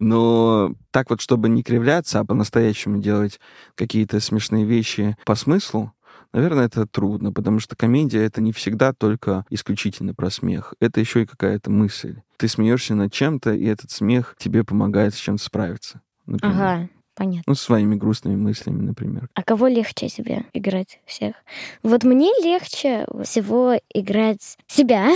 Но 0.00 0.74
так 0.90 1.10
вот, 1.10 1.20
чтобы 1.20 1.48
не 1.48 1.62
кривляться, 1.62 2.18
а 2.18 2.24
по-настоящему 2.24 2.98
делать 2.98 3.38
какие-то 3.76 4.18
смешные 4.18 4.64
вещи 4.64 5.16
по 5.24 5.34
смыслу, 5.34 5.92
наверное, 6.32 6.66
это 6.66 6.86
трудно, 6.86 7.32
потому 7.32 7.60
что 7.60 7.76
комедия— 7.76 8.24
это 8.24 8.40
не 8.40 8.52
всегда 8.52 8.92
только 8.92 9.44
исключительно 9.50 10.14
про 10.14 10.30
смех. 10.30 10.74
Это 10.80 11.00
еще 11.00 11.22
и 11.22 11.26
какая-то 11.26 11.70
мысль. 11.70 12.16
Ты 12.38 12.48
смеешься 12.48 12.94
над 12.94 13.12
чем-то, 13.12 13.52
и 13.52 13.66
этот 13.66 13.90
смех 13.90 14.34
тебе 14.38 14.64
помогает 14.64 15.14
с 15.14 15.18
чем-то 15.18 15.44
справиться. 15.44 16.00
Например. 16.24 16.56
Ага, 16.56 16.88
понятно. 17.14 17.42
Ну, 17.46 17.54
своими 17.54 17.94
грустными 17.94 18.36
мыслями, 18.36 18.80
например. 18.80 19.28
А 19.34 19.42
кого 19.42 19.66
легче 19.66 20.08
себе 20.08 20.46
играть 20.54 21.00
всех? 21.04 21.34
Вот 21.82 22.04
мне 22.04 22.30
легче 22.42 23.04
всего 23.22 23.78
играть 23.92 24.56
себя. 24.66 25.10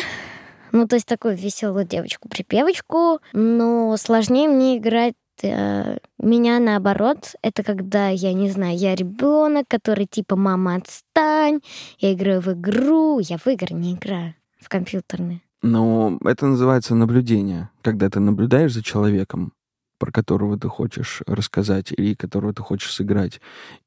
Ну, 0.74 0.88
то 0.88 0.96
есть 0.96 1.06
такую 1.06 1.36
веселую 1.36 1.86
девочку-припевочку. 1.86 3.20
Но 3.32 3.96
сложнее 3.96 4.48
мне 4.48 4.76
играть 4.76 5.14
э, 5.40 5.98
меня 6.18 6.58
наоборот. 6.58 7.36
Это 7.42 7.62
когда, 7.62 8.08
я 8.08 8.32
не 8.32 8.50
знаю, 8.50 8.76
я 8.76 8.96
ребенок, 8.96 9.66
который 9.68 10.06
типа 10.06 10.34
«мама, 10.34 10.74
отстань», 10.74 11.60
я 12.00 12.12
играю 12.12 12.40
в 12.40 12.48
игру. 12.54 13.20
Я 13.20 13.38
в 13.38 13.46
игры 13.46 13.72
не 13.72 13.94
играю, 13.94 14.34
в 14.60 14.68
компьютерные. 14.68 15.42
Но 15.62 16.18
это 16.24 16.46
называется 16.46 16.96
наблюдение. 16.96 17.70
Когда 17.80 18.10
ты 18.10 18.18
наблюдаешь 18.18 18.72
за 18.72 18.82
человеком, 18.82 19.52
про 19.98 20.10
которого 20.10 20.58
ты 20.58 20.68
хочешь 20.68 21.22
рассказать 21.26 21.92
или 21.92 22.14
которого 22.14 22.52
ты 22.52 22.62
хочешь 22.62 22.92
сыграть, 22.92 23.40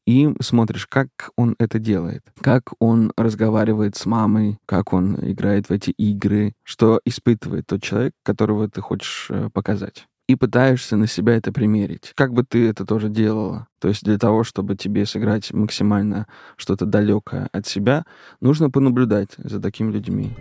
и 0.05 0.33
смотришь, 0.41 0.87
как 0.87 1.09
он 1.35 1.55
это 1.59 1.79
делает, 1.79 2.23
как 2.41 2.73
он 2.79 3.11
разговаривает 3.17 3.95
с 3.95 4.05
мамой, 4.05 4.57
как 4.65 4.93
он 4.93 5.15
играет 5.21 5.67
в 5.67 5.71
эти 5.71 5.91
игры, 5.91 6.53
что 6.63 7.01
испытывает 7.05 7.67
тот 7.67 7.81
человек, 7.83 8.13
которого 8.23 8.69
ты 8.69 8.81
хочешь 8.81 9.27
э, 9.29 9.49
показать. 9.53 10.07
И 10.27 10.35
пытаешься 10.35 10.97
на 10.97 11.07
себя 11.07 11.35
это 11.35 11.53
примерить. 11.53 12.11
Как 12.15 12.33
бы 12.33 12.43
ты 12.43 12.67
это 12.67 12.85
тоже 12.85 13.07
делала. 13.07 13.67
То 13.79 13.87
есть 13.87 14.03
для 14.03 14.17
того, 14.17 14.43
чтобы 14.43 14.75
тебе 14.75 15.05
сыграть 15.05 15.53
максимально 15.53 16.27
что-то 16.57 16.85
далекое 16.85 17.47
от 17.53 17.65
себя, 17.65 18.03
нужно 18.41 18.69
понаблюдать 18.69 19.29
за 19.37 19.61
такими 19.61 19.91
людьми. 19.91 20.35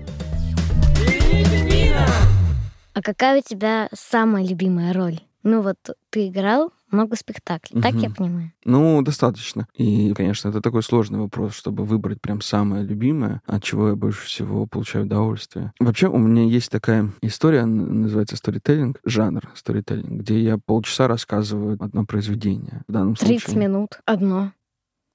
А 2.94 3.02
какая 3.02 3.40
у 3.40 3.42
тебя 3.42 3.88
самая 3.92 4.42
любимая 4.44 4.94
роль? 4.94 5.20
Ну 5.46 5.62
вот 5.62 5.76
ты 6.10 6.26
играл 6.26 6.72
много 6.90 7.14
спектаклей, 7.14 7.80
так 7.80 7.94
я 7.94 8.10
понимаю? 8.10 8.50
Ну, 8.64 9.00
достаточно. 9.02 9.68
И, 9.74 10.12
конечно, 10.12 10.48
это 10.48 10.60
такой 10.60 10.82
сложный 10.82 11.20
вопрос, 11.20 11.54
чтобы 11.54 11.84
выбрать 11.84 12.20
прям 12.20 12.40
самое 12.40 12.82
любимое, 12.82 13.42
от 13.46 13.62
чего 13.62 13.90
я 13.90 13.94
больше 13.94 14.26
всего 14.26 14.66
получаю 14.66 15.04
удовольствие. 15.04 15.72
Вообще, 15.78 16.08
у 16.08 16.18
меня 16.18 16.42
есть 16.42 16.68
такая 16.72 17.12
история, 17.22 17.64
называется 17.64 18.34
сторителлинг, 18.34 18.98
жанр 19.04 19.48
сторителлинг, 19.54 20.22
где 20.22 20.40
я 20.40 20.58
полчаса 20.58 21.06
рассказываю 21.06 21.76
одно 21.80 22.04
произведение. 22.04 22.82
В 22.88 22.92
данном 22.92 23.14
30 23.14 23.44
случае. 23.44 23.60
минут. 23.60 24.00
Одно. 24.04 24.50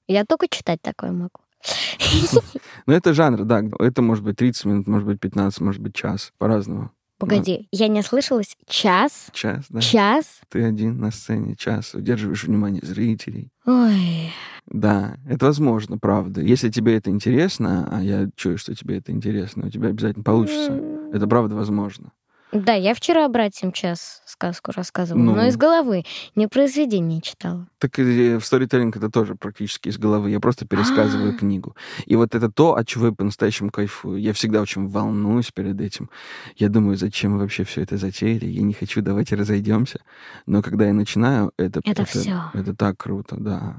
Я 0.07 0.23
только 0.23 0.47
читать 0.47 0.81
такое 0.81 1.11
могу. 1.11 1.41
Ну, 2.87 2.93
это 2.93 3.13
жанр, 3.13 3.43
да. 3.43 3.61
Это 3.79 4.01
может 4.01 4.23
быть 4.23 4.37
30 4.37 4.65
минут, 4.65 4.87
может 4.87 5.05
быть 5.05 5.19
15, 5.19 5.59
может 5.59 5.81
быть 5.81 5.93
час. 5.93 6.31
По-разному. 6.37 6.91
Погоди, 7.21 7.67
я 7.71 7.87
не 7.87 7.99
ослышалась. 7.99 8.57
Час? 8.67 9.27
Час, 9.31 9.65
да. 9.69 9.79
Час? 9.79 10.41
Ты 10.49 10.63
один 10.63 10.99
на 10.99 11.11
сцене, 11.11 11.55
час. 11.55 11.93
Удерживаешь 11.93 12.43
внимание 12.43 12.81
зрителей. 12.83 13.51
Ой. 13.65 14.31
Да, 14.65 15.17
это 15.27 15.45
возможно, 15.45 15.97
правда. 15.97 16.41
Если 16.41 16.69
тебе 16.69 16.95
это 16.97 17.09
интересно, 17.09 17.87
а 17.91 18.01
я 18.01 18.29
чую, 18.35 18.57
что 18.57 18.73
тебе 18.73 18.97
это 18.97 19.11
интересно, 19.11 19.67
у 19.67 19.69
тебя 19.69 19.89
обязательно 19.89 20.23
получится. 20.23 20.73
Это 21.13 21.27
правда 21.27 21.55
возможно. 21.55 22.11
Да, 22.51 22.73
я 22.73 22.93
вчера 22.93 23.27
братьям 23.29 23.71
час 23.71 24.21
сказку 24.25 24.71
рассказывала, 24.75 25.23
Ну. 25.23 25.35
но 25.35 25.45
из 25.47 25.55
головы, 25.55 26.03
не 26.35 26.47
произведение 26.47 27.21
читала. 27.21 27.67
Так 27.79 27.97
и 27.97 28.35
в 28.35 28.45
сторителлинг 28.45 28.97
это 28.97 29.09
тоже 29.09 29.35
практически 29.35 29.87
из 29.89 29.97
головы. 29.97 30.31
Я 30.31 30.39
просто 30.41 30.65
пересказываю 30.67 31.33
А. 31.33 31.37
книгу. 31.37 31.75
И 32.05 32.15
вот 32.17 32.35
это 32.35 32.51
то, 32.51 32.75
от 32.75 32.87
чего 32.87 33.07
я 33.07 33.11
по-настоящему 33.13 33.71
кайфую. 33.71 34.19
Я 34.19 34.33
всегда 34.33 34.61
очень 34.61 34.87
волнуюсь 34.87 35.51
перед 35.51 35.79
этим. 35.79 36.09
Я 36.57 36.67
думаю, 36.67 36.97
зачем 36.97 37.31
мы 37.33 37.39
вообще 37.39 37.63
все 37.63 37.81
это 37.81 37.95
затеяли? 37.97 38.45
Я 38.47 38.63
не 38.63 38.73
хочу, 38.73 39.01
давайте 39.01 39.35
разойдемся. 39.35 40.01
Но 40.45 40.61
когда 40.61 40.87
я 40.87 40.93
начинаю, 40.93 41.53
это... 41.57 41.79
Это 41.85 42.03
всё. 42.05 42.51
Это 42.53 42.75
так 42.75 42.97
круто, 42.97 43.37
да. 43.39 43.77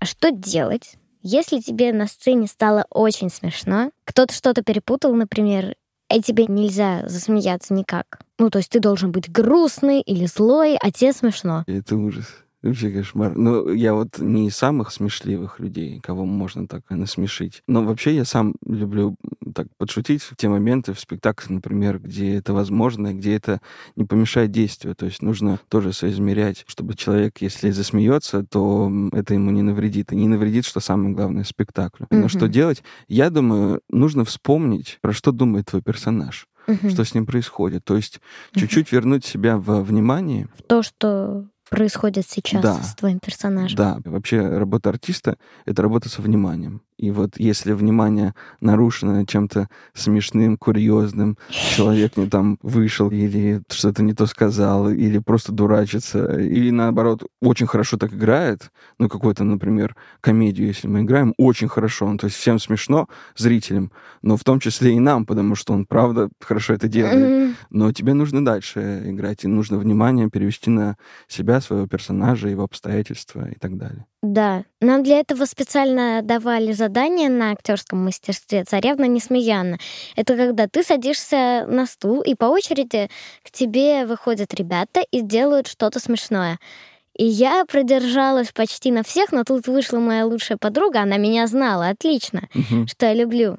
А 0.00 0.04
что 0.06 0.30
делать, 0.30 0.96
если 1.28 1.60
тебе 1.60 1.92
на 1.92 2.06
сцене 2.06 2.46
стало 2.46 2.86
очень 2.90 3.28
смешно? 3.28 3.90
Кто-то 4.04 4.32
что-то 4.32 4.62
перепутал, 4.62 5.14
например, 5.14 5.74
и 6.10 6.22
тебе 6.22 6.46
нельзя 6.46 7.06
засмеяться 7.06 7.74
никак. 7.74 8.20
Ну, 8.38 8.48
то 8.48 8.58
есть 8.58 8.70
ты 8.70 8.80
должен 8.80 9.12
быть 9.12 9.30
грустный 9.30 10.00
или 10.00 10.24
злой, 10.24 10.78
а 10.80 10.90
тебе 10.90 11.12
смешно. 11.12 11.64
Это 11.66 11.96
ужас. 11.96 12.24
Вообще 12.62 12.90
кошмар. 12.90 13.36
Ну, 13.36 13.68
я 13.68 13.94
вот 13.94 14.18
не 14.18 14.48
из 14.48 14.56
самых 14.56 14.90
смешливых 14.90 15.60
людей, 15.60 16.00
кого 16.00 16.24
можно 16.24 16.66
так 16.66 16.82
насмешить. 16.88 17.62
Но 17.68 17.84
вообще 17.84 18.16
я 18.16 18.24
сам 18.24 18.54
люблю 18.64 19.16
так 19.58 19.66
подшутить 19.76 20.22
в 20.22 20.36
те 20.36 20.48
моменты 20.48 20.92
в 20.92 21.00
спектакле, 21.00 21.56
например, 21.56 21.98
где 21.98 22.36
это 22.36 22.52
возможно, 22.52 23.08
и 23.08 23.14
где 23.14 23.34
это 23.34 23.60
не 23.96 24.04
помешает 24.04 24.52
действию. 24.52 24.94
То 24.94 25.06
есть 25.06 25.20
нужно 25.20 25.58
тоже 25.68 25.92
соизмерять, 25.92 26.64
чтобы 26.68 26.94
человек, 26.94 27.38
если 27.40 27.72
засмеется, 27.72 28.44
то 28.44 28.88
это 29.12 29.34
ему 29.34 29.50
не 29.50 29.62
навредит. 29.62 30.12
И 30.12 30.16
не 30.16 30.28
навредит, 30.28 30.64
что 30.64 30.78
самое 30.78 31.12
главное, 31.12 31.42
спектаклю. 31.42 32.06
Но 32.10 32.18
Мгм. 32.18 32.28
что 32.28 32.46
делать? 32.46 32.84
Я 33.08 33.30
думаю, 33.30 33.80
нужно 33.90 34.24
вспомнить, 34.24 34.98
про 35.02 35.12
что 35.12 35.32
думает 35.32 35.66
твой 35.66 35.82
персонаж, 35.82 36.46
Мгм. 36.68 36.90
что 36.90 37.02
с 37.04 37.12
ним 37.12 37.26
происходит. 37.26 37.84
То 37.84 37.96
есть 37.96 38.20
Мгм. 38.52 38.60
чуть-чуть 38.60 38.92
вернуть 38.92 39.24
себя 39.24 39.58
в 39.58 39.82
внимание, 39.82 40.46
То, 40.68 40.84
что 40.84 41.46
происходит 41.68 42.26
сейчас 42.28 42.62
Да. 42.62 42.82
с 42.82 42.94
твоим 42.94 43.18
персонажем. 43.18 43.76
Да, 43.76 43.98
вообще 44.04 44.40
работа 44.46 44.90
артиста— 44.90 45.36
это 45.66 45.82
работа 45.82 46.08
со 46.08 46.22
вниманием. 46.22 46.82
И 46.98 47.12
вот 47.12 47.38
если 47.38 47.72
внимание 47.72 48.34
нарушено 48.60 49.24
чем-то 49.24 49.68
смешным, 49.94 50.56
курьезным, 50.56 51.38
человек 51.48 52.16
не 52.16 52.26
там 52.28 52.58
вышел 52.60 53.08
или 53.10 53.62
что-то 53.70 54.02
не 54.02 54.14
то 54.14 54.26
сказал, 54.26 54.90
или 54.90 55.18
просто 55.18 55.52
дурачится, 55.52 56.40
или 56.40 56.70
наоборот 56.70 57.22
очень 57.40 57.68
хорошо 57.68 57.98
так 57.98 58.12
играет, 58.12 58.72
ну 58.98 59.08
какой-то, 59.08 59.44
например, 59.44 59.94
комедию, 60.20 60.66
если 60.66 60.88
мы 60.88 61.02
играем, 61.02 61.34
очень 61.38 61.68
хорошо, 61.68 62.10
ну, 62.10 62.18
то 62.18 62.26
есть 62.26 62.36
всем 62.36 62.58
смешно, 62.58 63.08
зрителям, 63.36 63.92
но 64.22 64.36
в 64.36 64.42
том 64.42 64.58
числе 64.58 64.96
и 64.96 64.98
нам, 64.98 65.24
потому 65.24 65.54
что 65.54 65.74
он 65.74 65.86
правда 65.86 66.30
хорошо 66.40 66.74
это 66.74 66.88
делает. 66.88 67.54
Но 67.70 67.92
тебе 67.92 68.12
нужно 68.14 68.44
дальше 68.44 69.02
играть, 69.06 69.44
и 69.44 69.46
нужно 69.48 69.78
внимание 69.78 70.28
перевести 70.30 70.68
на 70.70 70.96
себя, 71.28 71.57
своего 71.60 71.86
персонажа, 71.86 72.48
его 72.48 72.64
обстоятельства 72.64 73.48
и 73.48 73.54
так 73.54 73.76
далее. 73.76 74.04
Да, 74.22 74.64
нам 74.80 75.02
для 75.02 75.18
этого 75.20 75.44
специально 75.44 76.20
давали 76.22 76.72
задание 76.72 77.28
на 77.28 77.52
актерском 77.52 78.04
мастерстве 78.04 78.64
«Царевна 78.64 79.04
Несмеяна». 79.04 79.78
Это 80.16 80.36
когда 80.36 80.66
ты 80.66 80.82
садишься 80.82 81.64
на 81.68 81.86
стул, 81.86 82.20
и 82.22 82.34
по 82.34 82.46
очереди 82.46 83.08
к 83.44 83.50
тебе 83.50 84.06
выходят 84.06 84.52
ребята 84.54 85.00
и 85.10 85.20
делают 85.22 85.66
что-то 85.68 86.00
смешное. 86.00 86.58
И 87.16 87.24
я 87.24 87.64
продержалась 87.64 88.52
почти 88.52 88.92
на 88.92 89.02
всех, 89.02 89.32
но 89.32 89.42
тут 89.44 89.66
вышла 89.66 89.98
моя 89.98 90.24
лучшая 90.24 90.56
подруга, 90.58 91.00
она 91.02 91.16
меня 91.16 91.46
знала 91.48 91.88
отлично, 91.88 92.48
Мгм. 92.54 92.86
что 92.86 93.06
я 93.06 93.14
люблю. 93.14 93.58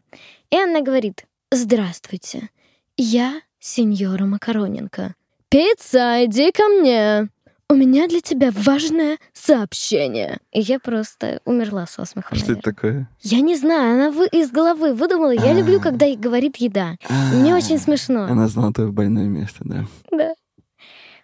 И 0.49 0.57
она 0.57 0.81
говорит, 0.81 1.25
«Здравствуйте, 1.51 2.49
я 2.97 3.41
сеньора 3.59 4.25
Макароненко. 4.25 5.13
Пицца, 5.49 6.25
иди 6.25 6.51
ко 6.51 6.63
мне!» 6.67 7.27
У 7.71 7.75
меня 7.75 8.07
для 8.07 8.19
тебя 8.19 8.49
важное 8.51 9.19
сообщение. 9.31 10.39
И 10.51 10.59
я 10.59 10.79
просто 10.79 11.39
умерла 11.45 11.85
со 11.85 12.03
смеха. 12.05 12.35
Что 12.35 12.53
это 12.53 12.61
такое? 12.63 13.07
Я 13.21 13.41
не 13.41 13.55
знаю, 13.55 13.93
она 13.93 14.09
вы- 14.11 14.25
из 14.31 14.49
головы 14.49 14.95
выдумала. 14.95 15.29
Я 15.29 15.53
люблю, 15.53 15.77
А. 15.77 15.81
когда 15.83 16.07
говорит 16.15 16.57
еда. 16.57 16.95
Мне 17.31 17.53
очень 17.55 17.77
смешно. 17.77 18.23
Она 18.23 18.47
знала 18.47 18.73
твое 18.73 18.91
больное 18.91 19.25
место, 19.27 19.57
да. 19.59 19.85
Да. 20.11 20.33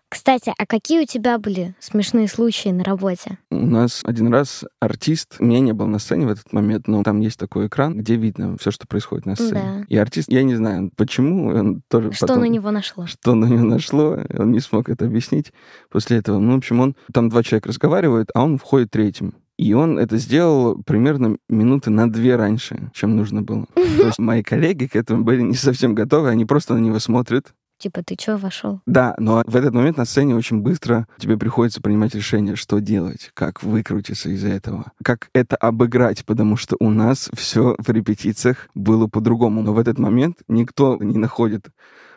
Кстати, 0.10 0.54
а 0.58 0.66
какие 0.66 1.02
у 1.02 1.06
тебя 1.06 1.38
были 1.38 1.76
смешные 1.80 2.28
случаи 2.28 2.70
на 2.70 2.84
работе? 2.84 3.38
У 3.52 3.66
нас 3.66 4.02
один 4.04 4.32
раз 4.32 4.64
артист, 4.80 5.40
меня 5.40 5.60
не 5.60 5.74
было 5.74 5.88
на 5.88 6.00
сцене 6.00 6.26
в 6.28 6.30
этот 6.30 6.54
момент, 6.54 6.88
но 6.88 7.04
там 7.04 7.20
есть 7.20 7.38
такой 7.40 7.68
экран, 7.68 7.98
где 7.98 8.16
видно 8.16 8.56
все, 8.58 8.72
что 8.72 8.88
происходит 8.88 9.26
на 9.26 9.36
сцене. 9.36 9.52
Да. 9.54 9.86
И 9.90 9.98
артист, 9.98 10.32
я 10.32 10.44
не 10.44 10.56
знаю, 10.56 10.92
почему, 10.96 11.48
он 11.50 11.82
тоже 11.90 12.12
Что 12.14 12.28
потом- 12.28 12.42
на 12.44 12.46
него 12.48 12.72
нашло? 12.72 13.06
что 13.08 13.34
на 13.36 13.46
него 13.46 13.64
нашло, 13.64 14.18
он 14.38 14.52
не 14.52 14.60
смог 14.60 14.90
это 14.90 15.06
объяснить 15.06 15.52
после 15.90 16.18
этого. 16.18 16.40
Ну, 16.40 16.54
в 16.54 16.58
общем, 16.58 16.80
он 16.80 16.96
там 17.12 17.30
два 17.30 17.44
человека 17.44 17.70
разговаривают, 17.70 18.30
а 18.34 18.44
он 18.44 18.58
входит 18.58 18.92
третьим. 18.92 19.34
И 19.58 19.74
он 19.74 19.98
это 19.98 20.18
сделал 20.18 20.82
примерно 20.84 21.38
минуты 21.48 21.90
на 21.90 22.12
две 22.12 22.36
раньше, 22.36 22.92
чем 22.94 23.16
нужно 23.16 23.42
было. 23.42 23.66
То 23.74 24.08
есть 24.08 24.20
мои 24.20 24.44
коллеги 24.44 24.86
к 24.86 24.96
этому 24.98 25.24
были 25.24 25.42
не 25.42 25.56
совсем 25.56 25.96
готовы, 25.96 26.30
они 26.30 26.46
просто 26.46 26.74
на 26.74 26.80
него 26.80 27.00
смотрят. 27.00 27.54
Типа, 27.78 28.04
ты 28.04 28.16
чё 28.16 28.38
вошел? 28.38 28.80
Да, 28.86 29.16
но 29.20 29.44
в 29.46 29.56
этот 29.56 29.74
момент 29.74 29.98
на 29.98 30.06
сцене 30.06 30.36
очень 30.36 30.62
быстро 30.62 31.08
тебе 31.18 31.38
приходится 31.38 31.82
принимать 31.82 32.16
решение, 32.16 32.56
что 32.56 32.80
делать, 32.80 33.32
как 33.34 33.64
выкрутиться 33.64 34.30
из 34.30 34.46
этого, 34.46 34.92
как 35.04 35.30
это 35.34 35.58
обыграть, 35.58 36.24
потому 36.26 36.56
что 36.56 36.78
у 36.80 36.90
нас 36.90 37.30
все 37.34 37.76
в 37.78 37.90
репетициях 37.90 38.70
было 38.76 39.08
по-другому. 39.08 39.62
Но 39.62 39.74
в 39.74 39.80
этот 39.80 40.00
момент 40.00 40.38
никто 40.48 40.98
не 41.02 41.18
находит, 41.18 41.68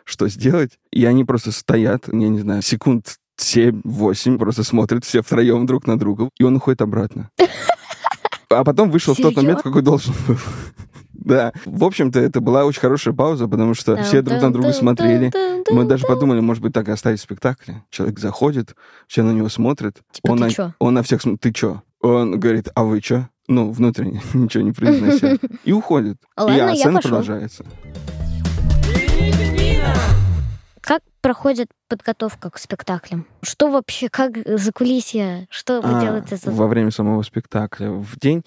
что 0.05 0.29
сделать, 0.29 0.79
и 0.91 1.03
они 1.05 1.25
просто 1.25 1.51
стоят, 1.51 2.07
я 2.07 2.29
не 2.29 2.39
знаю, 2.39 2.61
секунд 2.61 3.17
7-8, 3.39 4.37
просто 4.37 4.63
смотрят 4.63 5.03
все 5.03 5.21
втроем 5.21 5.65
друг 5.65 5.87
на 5.87 5.99
друга, 5.99 6.29
и 6.37 6.43
он 6.43 6.55
уходит 6.55 6.81
обратно. 6.81 7.29
А 8.51 8.63
потом 8.63 8.89
вышел 8.89 9.13
в 9.13 9.17
тот 9.17 9.35
момент, 9.35 9.61
какой 9.61 9.83
должен 9.83 10.11
был. 10.27 10.35
Да. 11.19 11.53
В 11.65 11.83
общем-то, 11.83 12.19
это 12.19 12.39
была 12.41 12.65
очень 12.65 12.81
хорошая 12.81 13.13
пауза, 13.13 13.47
потому 13.47 13.73
что 13.73 14.01
все 14.03 14.21
друг 14.21 14.41
на 14.41 14.51
друга 14.51 14.73
смотрели. 14.73 15.31
Мы 15.71 15.85
даже 15.85 16.05
подумали, 16.05 16.39
может 16.39 16.63
быть, 16.63 16.73
так 16.73 16.87
и 16.87 16.91
оставить 16.91 17.21
спектакль. 17.21 17.73
Человек 17.89 18.19
заходит, 18.19 18.75
все 19.07 19.23
на 19.23 19.31
него 19.31 19.49
смотрят. 19.49 19.97
Типа, 20.11 20.31
он, 20.31 20.37
ты 20.37 20.43
на, 20.43 20.49
чё? 20.49 20.73
он 20.79 20.93
на 20.93 21.03
всех 21.03 21.21
смотрит, 21.21 21.41
ты 21.41 21.51
чё? 21.51 21.81
Он 22.01 22.39
говорит, 22.39 22.69
а 22.75 22.83
вы 22.83 23.01
чё? 23.01 23.27
Ну, 23.47 23.71
внутренне, 23.71 24.21
ничего 24.33 24.63
не 24.63 24.71
произнося. 24.71 25.37
И 25.63 25.71
уходит. 25.73 26.17
Ладно, 26.37 26.55
и 26.55 26.59
а 26.59 26.75
сцена 26.75 27.01
продолжается. 27.01 27.65
Как 30.81 31.01
проходит 31.21 31.67
подготовка 31.87 32.49
к 32.49 32.57
спектаклям? 32.57 33.27
Что 33.43 33.69
вообще, 33.69 34.09
как 34.09 34.37
за 34.45 34.71
кулисья? 34.71 35.47
Что 35.51 35.81
вы 35.81 35.97
А, 35.97 36.01
делаете 36.01 36.37
за... 36.37 36.49
Во 36.49 36.67
время 36.67 36.89
самого 36.89 37.21
спектакля. 37.21 37.91
В 37.91 38.17
день 38.17 38.43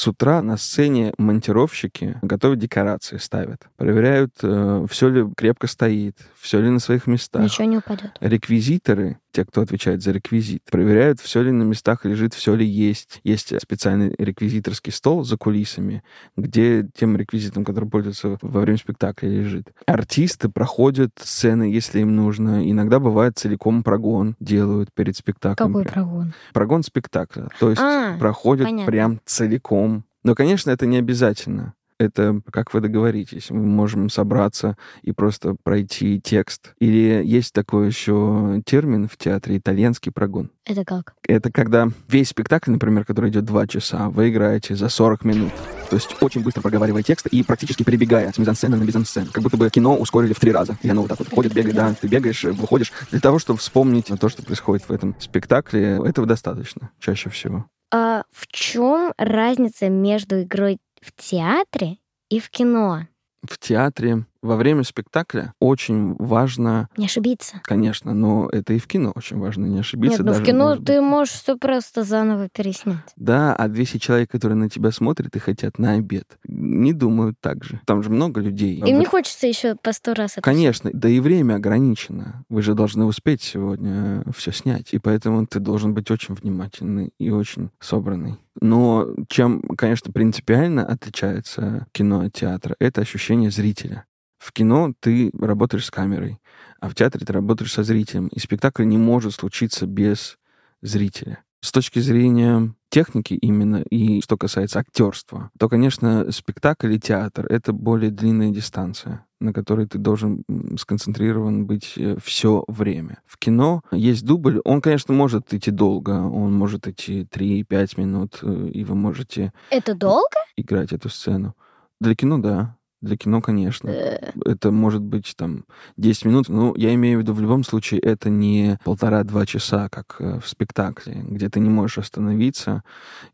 с 0.00 0.08
утра 0.08 0.40
на 0.40 0.56
сцене 0.56 1.12
монтировщики 1.18 2.16
готовят 2.22 2.58
декорации, 2.58 3.18
ставят. 3.18 3.68
Проверяют, 3.76 4.32
все 4.38 5.08
ли 5.10 5.26
крепко 5.36 5.66
стоит, 5.66 6.16
все 6.40 6.58
ли 6.58 6.70
на 6.70 6.78
своих 6.78 7.06
местах. 7.06 7.42
Ничего 7.42 7.66
не 7.66 7.76
упадет. 7.76 8.16
Реквизиторы, 8.20 9.18
те, 9.32 9.44
кто 9.44 9.62
отвечает 9.62 10.02
за 10.02 10.12
реквизит, 10.12 10.62
проверяют, 10.70 11.20
все 11.20 11.42
ли 11.42 11.50
на 11.50 11.62
местах 11.62 12.04
лежит, 12.04 12.34
все 12.34 12.54
ли 12.54 12.66
есть. 12.66 13.20
Есть 13.24 13.52
специальный 13.60 14.14
реквизиторский 14.18 14.92
стол 14.92 15.24
за 15.24 15.36
кулисами, 15.36 16.02
где 16.36 16.88
тем 16.94 17.16
реквизитом, 17.16 17.64
который 17.64 17.88
пользуется 17.88 18.38
во 18.40 18.60
время 18.60 18.78
спектакля, 18.78 19.28
лежит. 19.28 19.72
Артисты 19.86 20.48
проходят 20.48 21.10
сцены, 21.22 21.64
если 21.64 22.00
им 22.00 22.16
нужно. 22.16 22.68
Иногда 22.70 22.98
бывает 22.98 23.38
целиком 23.38 23.82
прогон 23.82 24.36
делают 24.40 24.92
перед 24.94 25.16
спектаклем. 25.16 25.68
Какой 25.68 25.82
Прям. 25.84 25.94
прогон? 25.94 26.34
Прогон 26.52 26.82
спектакля. 26.82 27.48
То 27.58 27.70
есть 27.70 27.80
А, 27.82 28.16
проходят 28.18 28.66
понятно. 28.66 28.86
прям 28.86 29.20
целиком. 29.24 30.04
Но, 30.22 30.34
конечно, 30.34 30.70
это 30.70 30.86
не 30.86 30.98
обязательно. 30.98 31.74
Это 32.00 32.40
как 32.50 32.72
вы 32.72 32.80
договоритесь. 32.80 33.50
Мы 33.50 33.60
можем 33.60 34.08
собраться 34.08 34.78
и 35.02 35.12
просто 35.12 35.54
пройти 35.62 36.18
текст. 36.18 36.72
Или 36.78 37.22
есть 37.22 37.52
такой 37.52 37.88
еще 37.88 38.62
термин 38.64 39.06
в 39.06 39.18
театре 39.18 39.58
итальянский 39.58 40.10
прогон. 40.10 40.50
Это 40.64 40.86
как? 40.86 41.12
Это 41.28 41.52
когда 41.52 41.88
весь 42.08 42.30
спектакль, 42.30 42.70
например, 42.70 43.04
который 43.04 43.28
идет 43.28 43.44
два 43.44 43.66
часа, 43.66 44.08
вы 44.08 44.30
играете 44.30 44.76
за 44.76 44.88
40 44.88 45.24
минут. 45.26 45.52
То 45.90 45.96
есть 45.96 46.16
очень 46.22 46.42
быстро 46.42 46.62
проговаривая 46.62 47.02
текст 47.02 47.26
и 47.26 47.42
практически 47.42 47.82
перебегая 47.82 48.32
с 48.32 48.38
мизансцены 48.38 48.78
на 48.78 48.84
мизансцену. 48.84 49.26
Как 49.30 49.42
будто 49.42 49.58
бы 49.58 49.68
кино 49.68 49.94
ускорили 49.94 50.32
в 50.32 50.40
три 50.40 50.52
раза. 50.52 50.78
И 50.82 50.88
оно 50.88 51.02
вот 51.02 51.08
так 51.08 51.18
вот 51.18 51.28
ходит, 51.28 51.52
бегает, 51.52 51.76
да, 51.76 51.92
ты 51.92 52.08
бегаешь, 52.08 52.44
выходишь. 52.44 52.92
Для 53.10 53.20
того, 53.20 53.38
чтобы 53.38 53.58
вспомнить 53.58 54.06
то, 54.06 54.28
что 54.30 54.42
происходит 54.42 54.88
в 54.88 54.92
этом 54.92 55.14
спектакле, 55.20 56.00
этого 56.02 56.26
достаточно 56.26 56.92
чаще 56.98 57.28
всего. 57.28 57.66
А 57.92 58.22
в 58.30 58.46
чем 58.46 59.12
разница 59.18 59.88
между 59.88 60.42
игрой 60.42 60.78
в 61.00 61.12
театре 61.16 61.98
и 62.28 62.40
в 62.40 62.50
кино? 62.50 63.06
В 63.42 63.58
театре 63.58 64.26
Во 64.42 64.56
время 64.56 64.84
спектакля 64.84 65.52
очень 65.60 66.14
важно, 66.14 66.88
Не 66.96 67.06
ошибиться. 67.06 67.60
конечно, 67.62 68.14
но 68.14 68.48
это 68.50 68.72
и 68.72 68.78
в 68.78 68.86
кино 68.86 69.12
очень 69.14 69.38
важно 69.38 69.66
не 69.66 69.80
ошибиться. 69.80 70.22
Нет, 70.22 70.32
в 70.32 70.38
даже, 70.38 70.44
кино 70.44 70.68
может 70.70 70.84
ты 70.84 71.00
можешь 71.00 71.34
все 71.34 71.56
просто 71.58 72.04
заново 72.04 72.48
переснять. 72.48 72.96
Да, 73.16 73.54
а 73.54 73.68
200 73.68 73.98
человек, 73.98 74.30
которые 74.30 74.56
на 74.56 74.70
тебя 74.70 74.90
смотрят 74.92 75.36
и 75.36 75.38
хотят 75.38 75.78
на 75.78 75.92
обед, 75.92 76.38
не 76.44 76.92
думают 76.92 77.36
так 77.40 77.64
же. 77.64 77.80
Там 77.84 78.02
же 78.02 78.10
много 78.10 78.40
людей. 78.40 78.78
Им 78.78 78.86
не 78.86 79.04
Вот, 79.04 79.08
хочется 79.08 79.46
еще 79.46 79.76
по 79.76 79.92
сто 79.92 80.14
раз 80.14 80.32
это 80.32 80.42
Конечно, 80.42 80.90
да 80.92 81.08
и 81.08 81.20
время 81.20 81.56
ограничено. 81.56 82.44
Вы 82.48 82.62
же 82.62 82.74
должны 82.74 83.04
успеть 83.04 83.42
сегодня 83.42 84.24
все 84.34 84.52
снять. 84.52 84.94
И 84.94 84.98
поэтому 84.98 85.46
ты 85.46 85.60
должен 85.60 85.92
быть 85.92 86.10
очень 86.10 86.34
внимательный 86.34 87.12
и 87.18 87.30
очень 87.30 87.70
собранный. 87.78 88.38
Но 88.60 89.06
чем, 89.28 89.62
конечно, 89.76 90.12
принципиально 90.12 90.84
отличается 90.84 91.86
кино 91.92 92.20
от 92.20 92.32
театра, 92.32 92.76
это 92.78 93.00
ощущение 93.00 93.50
зрителя. 93.50 94.04
В 94.40 94.52
кино 94.52 94.94
ты 95.00 95.30
работаешь 95.38 95.84
с 95.84 95.90
камерой, 95.90 96.40
а 96.80 96.88
в 96.88 96.94
театре 96.94 97.26
ты 97.26 97.32
работаешь 97.32 97.72
со 97.74 97.82
зрителем. 97.84 98.28
И 98.28 98.40
спектакль 98.40 98.84
не 98.86 98.96
может 98.96 99.34
случиться 99.34 99.86
без 99.86 100.38
зрителя. 100.80 101.44
С 101.60 101.72
точки 101.72 101.98
зрения 101.98 102.74
техники 102.88 103.34
именно, 103.34 103.82
и 103.90 104.22
что 104.22 104.38
касается 104.38 104.78
актерства, 104.78 105.50
то, 105.58 105.68
конечно, 105.68 106.32
спектакль 106.32 106.94
и 106.94 106.98
театр— 106.98 107.44
это 107.50 107.74
более 107.74 108.10
длинная 108.10 108.48
дистанция, 108.48 109.26
на 109.40 109.52
которой 109.52 109.86
ты 109.86 109.98
должен 109.98 110.42
сконцентрирован 110.78 111.66
быть 111.66 111.98
все 112.24 112.64
время. 112.66 113.18
В 113.26 113.36
кино 113.36 113.82
есть 113.92 114.24
дубль, 114.24 114.62
он, 114.64 114.80
конечно, 114.80 115.12
может 115.12 115.52
идти 115.52 115.70
долго, 115.70 116.12
он 116.12 116.54
может 116.54 116.88
идти 116.88 117.26
3-5 117.30 118.00
минут, 118.00 118.38
э, 118.40 118.70
и 118.72 118.82
вы 118.84 118.94
можете 118.94 119.52
Это 119.70 119.94
долго? 119.94 120.38
играть 120.56 120.94
эту 120.94 121.10
сцену. 121.10 121.54
Для 122.00 122.14
кино, 122.14 122.38
да. 122.38 122.76
Для 123.00 123.16
кино, 123.16 123.40
конечно. 123.40 123.88
Э, 123.88 124.32
Это 124.44 124.70
может 124.70 125.02
быть 125.02 125.34
там 125.36 125.64
10 125.96 126.26
минут. 126.26 126.48
Ну, 126.48 126.74
я 126.76 126.92
имею 126.94 127.18
в 127.18 127.22
виду, 127.22 127.32
в 127.32 127.40
любом 127.40 127.64
случае, 127.64 128.00
это 128.00 128.28
не 128.28 128.78
полтора-два 128.84 129.46
часа, 129.46 129.88
как 129.88 130.16
э, 130.18 130.38
в 130.38 130.46
спектакле, 130.46 131.22
где 131.26 131.48
ты 131.48 131.60
не 131.60 131.70
можешь 131.70 131.98
остановиться 131.98 132.82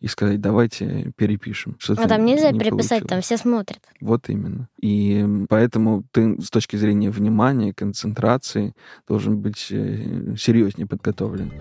и 0.01 0.07
сказать, 0.07 0.41
давайте 0.41 1.13
перепишем. 1.17 1.77
А 1.89 2.09
там 2.09 2.25
нельзя 2.25 2.53
не 2.53 2.61
переписать, 2.61 3.01
там 3.01 3.09
получилось. 3.09 3.25
все 3.25 3.37
смотрят. 3.37 3.81
Вот 4.01 4.29
именно. 4.29 4.69
И 4.81 5.27
поэтому 5.49 6.05
ты 6.13 6.41
с 6.41 6.51
точки 6.51 6.77
зрения 6.77 7.11
внимания, 7.11 7.75
концентрации 7.75 8.75
должен 9.09 9.39
быть 9.39 9.59
серьезнее 9.59 10.87
подготовлен. 10.87 11.53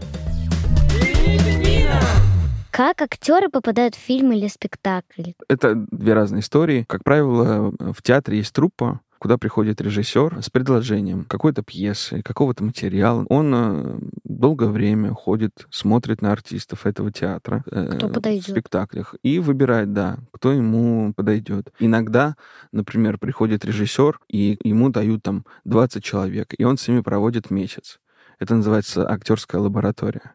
Как 2.76 3.02
актеры 3.02 3.48
попадают 3.48 3.96
в 3.96 4.00
фильм 4.00 4.34
или 4.34 4.50
спектакль? 4.50 5.32
Это 5.48 5.76
две 5.76 6.14
разные 6.14 6.42
истории. 6.42 6.84
Как 6.90 7.06
правило, 7.06 7.72
в 7.80 8.02
театре 8.02 8.40
есть 8.40 8.52
труппа, 8.52 9.00
куда 9.18 9.38
приходит 9.38 9.80
режиссер 9.80 10.44
с 10.44 10.50
предложением 10.50 11.24
какой-то 11.24 11.64
пьесы, 11.64 12.22
какого-то 12.22 12.66
материала. 12.66 13.26
Он 13.30 13.54
э, 13.56 14.00
долгое 14.26 14.68
время 14.68 15.14
ходит, 15.14 15.68
смотрит 15.70 16.22
на 16.22 16.34
артистов 16.34 16.86
этого 16.86 17.14
театра 17.14 17.64
э, 17.72 17.96
Кто 17.96 18.10
подойдет. 18.10 18.46
в 18.46 18.52
спектаклях 18.52 19.16
и 19.24 19.40
выбирает, 19.40 19.94
да, 19.94 20.18
кто 20.32 20.52
ему 20.52 21.14
подойдет. 21.14 21.72
Иногда, 21.80 22.36
например, 22.74 23.20
приходит 23.20 23.64
режиссер, 23.64 24.20
и 24.28 24.58
ему 24.66 24.90
дают 24.90 25.24
там 25.24 25.46
20 25.64 26.04
человек, 26.04 26.54
и 26.58 26.66
он 26.66 26.78
с 26.78 26.86
ними 26.90 27.00
проводит 27.00 27.52
месяц. 27.52 28.02
Это 28.38 28.54
называется 28.54 29.10
актерская 29.10 29.62
лаборатория. 29.62 30.34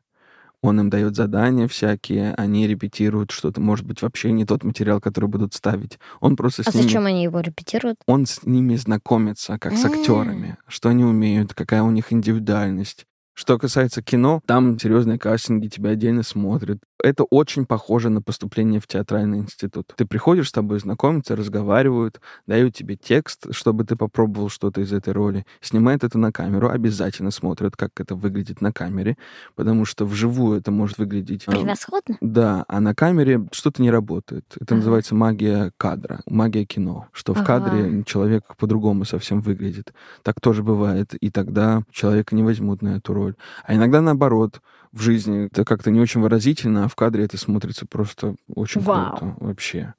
Он 0.62 0.78
им 0.80 0.90
дает 0.90 1.16
задания 1.16 1.66
всякие, 1.68 2.34
они 2.34 2.66
репетируют 2.66 3.30
что-то, 3.30 3.60
может 3.60 3.86
быть, 3.86 4.02
вообще 4.02 4.30
не 4.30 4.44
тот 4.44 4.62
материал, 4.62 5.00
который 5.00 5.28
будут 5.28 5.54
ставить. 5.54 5.98
Он 6.20 6.36
просто 6.36 6.62
с 6.62 6.68
А 6.68 6.72
ними 6.72 6.82
зачем 6.82 7.06
они 7.06 7.22
его 7.22 7.40
репетируют? 7.40 7.98
он 8.06 8.26
с 8.26 8.44
ними 8.44 8.76
знакомится, 8.76 9.58
как 9.58 9.72
с 9.76 9.84
актерами, 9.84 10.56
что 10.68 10.90
они 10.90 11.04
умеют, 11.04 11.54
какая 11.54 11.82
у 11.82 11.90
них 11.90 12.12
индивидуальность. 12.12 13.06
Что 13.32 13.58
касается 13.58 14.02
кино, 14.02 14.42
там 14.44 14.78
серьезные 14.78 15.18
кастинги, 15.18 15.68
тебя 15.68 15.90
отдельно 15.90 16.22
смотрят. 16.22 16.78
Это 17.02 17.24
очень 17.24 17.66
похоже 17.66 18.08
на 18.10 18.22
поступление 18.22 18.80
в 18.80 18.86
театральный 18.86 19.38
институт. 19.38 19.92
Ты 19.96 20.04
приходишь, 20.06 20.48
с 20.48 20.52
тобой 20.52 20.80
знакомятся, 20.80 21.36
разговаривают, 21.36 22.20
дают 22.46 22.74
тебе 22.74 22.96
текст, 22.96 23.46
чтобы 23.54 23.84
ты 23.84 23.96
попробовал 23.96 24.48
что-то 24.48 24.80
из 24.80 24.92
этой 24.92 25.12
роли. 25.12 25.44
Снимают 25.60 26.04
это 26.04 26.18
на 26.18 26.32
камеру, 26.32 26.68
обязательно 26.68 27.30
смотрят, 27.30 27.76
как 27.76 27.98
это 28.00 28.14
выглядит 28.14 28.60
на 28.60 28.72
камере, 28.72 29.16
потому 29.54 29.84
что 29.84 30.04
вживую 30.04 30.58
это 30.58 30.70
может 30.70 30.98
выглядеть... 30.98 31.44
э, 31.46 31.50
Превосходно. 31.50 32.16
да, 32.20 32.64
а 32.68 32.80
на 32.80 32.94
камере 32.94 33.46
что-то 33.52 33.82
не 33.82 33.90
работает. 33.90 34.44
Это 34.56 34.74
Ага. 34.74 34.76
называется 34.76 35.14
магия 35.14 35.72
кадра, 35.76 36.20
магия 36.26 36.64
кино, 36.64 37.08
что 37.12 37.34
в 37.34 37.38
Ага. 37.38 37.46
кадре 37.46 38.04
человек 38.04 38.44
по-другому 38.58 39.04
совсем 39.04 39.40
выглядит. 39.40 39.92
Так 40.22 40.40
тоже 40.40 40.62
бывает, 40.62 41.14
и 41.14 41.30
тогда 41.30 41.82
человека 41.90 42.34
не 42.34 42.42
возьмут 42.42 42.82
на 42.82 42.96
эту 42.96 43.14
роль. 43.14 43.34
А 43.64 43.74
иногда 43.74 44.00
наоборот, 44.00 44.60
в 44.92 45.02
жизни 45.02 45.46
это 45.46 45.64
как-то 45.64 45.92
не 45.92 46.00
очень 46.00 46.20
выразительно, 46.20 46.84
а 46.84 46.88
в 46.90 46.96
кадре 46.96 47.24
это 47.24 47.38
смотрится 47.38 47.86
просто 47.86 48.34
очень 48.54 48.80
Вау. 48.82 49.16
круто 49.16 49.36
вообще. 49.38 49.94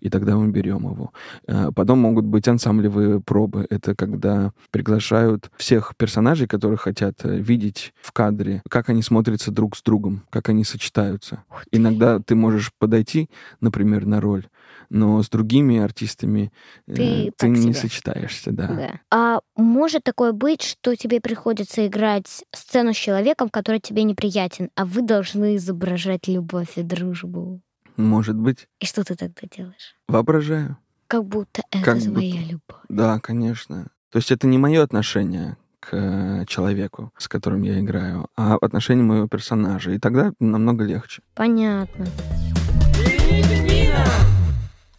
И 0.00 0.08
тогда 0.10 0.36
мы 0.36 0.48
берем 0.50 0.84
его. 0.90 1.12
Э, 1.46 1.70
Потом 1.74 1.98
могут 1.98 2.24
быть 2.24 2.48
ансамблевые 2.48 3.20
пробы. 3.20 3.66
Это 3.70 3.94
когда 3.94 4.52
приглашают 4.70 5.50
всех 5.56 5.94
персонажей, 5.96 6.46
которых 6.46 6.82
хотят 6.82 7.24
э, 7.24 7.38
видеть 7.38 7.92
в 8.02 8.12
кадре, 8.12 8.62
как 8.68 8.88
они 8.88 9.02
смотрятся 9.02 9.50
друг 9.50 9.76
с 9.76 9.82
другом, 9.82 10.22
как 10.30 10.48
они 10.48 10.64
сочетаются. 10.64 11.44
Ух 11.50 11.64
ты. 11.70 11.76
Иногда 11.76 12.18
ты 12.18 12.34
можешь 12.34 12.72
подойти, 12.78 13.28
например, 13.60 14.06
на 14.06 14.20
роль, 14.20 14.46
но 14.88 15.22
с 15.22 15.28
другими 15.28 15.78
артистами 15.78 16.52
э, 16.86 16.94
Ты 16.94 17.32
ты 17.36 17.48
не 17.48 17.60
себе. 17.62 17.74
сочетаешься, 17.74 18.50
да. 18.50 18.66
Да. 18.68 19.00
А 19.10 19.40
может 19.56 20.02
такое 20.04 20.32
быть, 20.32 20.62
что 20.62 20.96
тебе 20.96 21.20
приходится 21.20 21.86
играть 21.86 22.44
сцену 22.52 22.92
с 22.92 22.96
человеком, 22.96 23.48
который 23.50 23.80
тебе 23.80 24.02
неприятен, 24.04 24.70
а 24.74 24.84
вы 24.84 25.02
должны 25.02 25.56
изображать 25.56 26.26
любовь 26.28 26.76
и 26.76 26.82
дружбу? 26.82 27.60
Может 28.00 28.36
быть. 28.36 28.68
И 28.80 28.86
что 28.86 29.04
ты 29.04 29.14
тогда 29.14 29.42
делаешь? 29.50 29.96
Воображаю. 30.08 30.78
Как 31.06 31.24
будто 31.24 31.62
это 31.70 31.84
Как 31.84 32.02
твоя 32.02 32.42
любовь. 32.42 32.80
Да, 32.88 33.18
конечно. 33.18 33.88
То 34.10 34.18
есть 34.18 34.30
это 34.30 34.46
не 34.46 34.58
мое 34.58 34.82
отношение 34.82 35.56
к 35.80 35.88
э, 35.92 36.44
человеку, 36.46 37.12
с 37.16 37.26
которым 37.26 37.62
я 37.62 37.80
играю, 37.80 38.28
а 38.36 38.56
отношение 38.60 39.04
моего 39.04 39.26
персонажа. 39.28 39.92
И 39.92 39.98
тогда 39.98 40.32
намного 40.38 40.84
легче. 40.84 41.22
Понятно. 41.34 42.06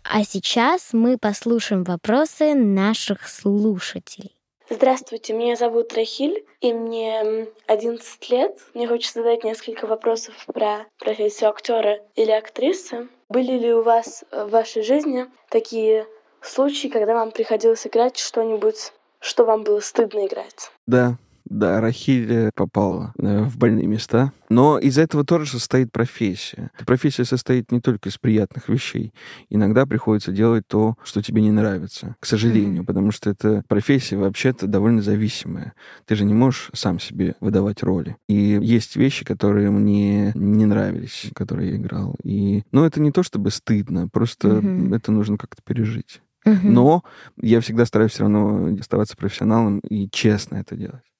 А 0.03 0.23
сейчас 0.25 0.89
мы 0.91 1.17
послушаем 1.17 1.83
вопросы 1.83 2.53
наших 2.53 3.29
слушателей. 3.29 4.35
Здравствуйте, 4.73 5.33
меня 5.33 5.57
зовут 5.57 5.93
Рахиль, 5.95 6.45
и 6.61 6.71
мне 6.71 7.19
м, 7.19 7.47
11 7.67 8.29
лет. 8.29 8.57
Мне 8.73 8.87
хочется 8.87 9.19
задать 9.19 9.43
несколько 9.43 9.85
вопросов 9.85 10.33
про 10.45 10.85
профессию 10.97 11.49
актера 11.49 11.99
или 12.15 12.31
актрисы. 12.31 13.09
Были 13.27 13.57
ли 13.57 13.73
у 13.73 13.81
вас 13.81 14.23
э, 14.31 14.45
в 14.45 14.49
вашей 14.51 14.81
жизни 14.81 15.25
такие 15.49 16.07
случаи, 16.39 16.87
когда 16.87 17.15
вам 17.15 17.31
приходилось 17.31 17.85
играть 17.85 18.17
что-нибудь, 18.17 18.93
что 19.19 19.43
вам 19.43 19.63
было 19.63 19.81
стыдно 19.81 20.25
играть? 20.25 20.71
Да, 20.87 21.17
да, 21.51 21.81
Рахиль 21.81 22.31
э, 22.31 22.51
попала 22.55 23.13
э, 23.17 23.43
в 23.43 23.57
больные 23.57 23.85
места. 23.85 24.31
Но 24.49 24.79
из 24.79 24.97
этого 24.97 25.25
тоже 25.25 25.47
состоит 25.47 25.91
профессия. 25.91 26.71
Профессия 26.85 27.25
состоит 27.25 27.71
не 27.73 27.81
только 27.81 28.07
из 28.07 28.17
приятных 28.17 28.69
вещей. 28.69 29.13
Иногда 29.49 29.85
приходится 29.85 30.31
делать 30.31 30.65
то, 30.67 30.95
что 31.03 31.21
тебе 31.21 31.41
не 31.41 31.51
нравится, 31.51 32.15
к 32.21 32.25
сожалению, 32.25 32.85
потому 32.85 33.11
что 33.11 33.29
эта 33.29 33.63
профессия 33.67 34.15
вообще-то 34.15 34.65
довольно 34.65 35.01
зависимая. 35.01 35.73
Ты 36.05 36.15
же 36.15 36.23
не 36.23 36.33
можешь 36.33 36.69
сам 36.73 36.99
себе 37.01 37.35
выдавать 37.41 37.83
роли. 37.83 38.15
И 38.29 38.57
есть 38.61 38.95
вещи, 38.95 39.25
которые 39.25 39.71
мне 39.71 40.31
не 40.33 40.65
нравились, 40.65 41.31
которые 41.35 41.71
я 41.71 41.75
играл. 41.75 42.15
И, 42.23 42.63
ну, 42.71 42.85
это 42.85 43.01
не 43.01 43.11
то 43.11 43.23
чтобы 43.23 43.51
стыдно, 43.51 44.07
просто 44.07 44.47
Мгм. 44.47 44.93
это 44.93 45.11
нужно 45.11 45.37
как-то 45.37 45.61
пережить. 45.65 46.21
Мгм. 46.45 46.73
Но 46.73 47.03
я 47.41 47.59
всегда 47.59 47.85
стараюсь 47.85 48.13
все 48.13 48.23
равно 48.23 48.73
оставаться 48.79 49.17
профессионалом 49.17 49.79
и 49.79 50.09
честно 50.09 50.55
это 50.55 50.75
делать 50.75 51.10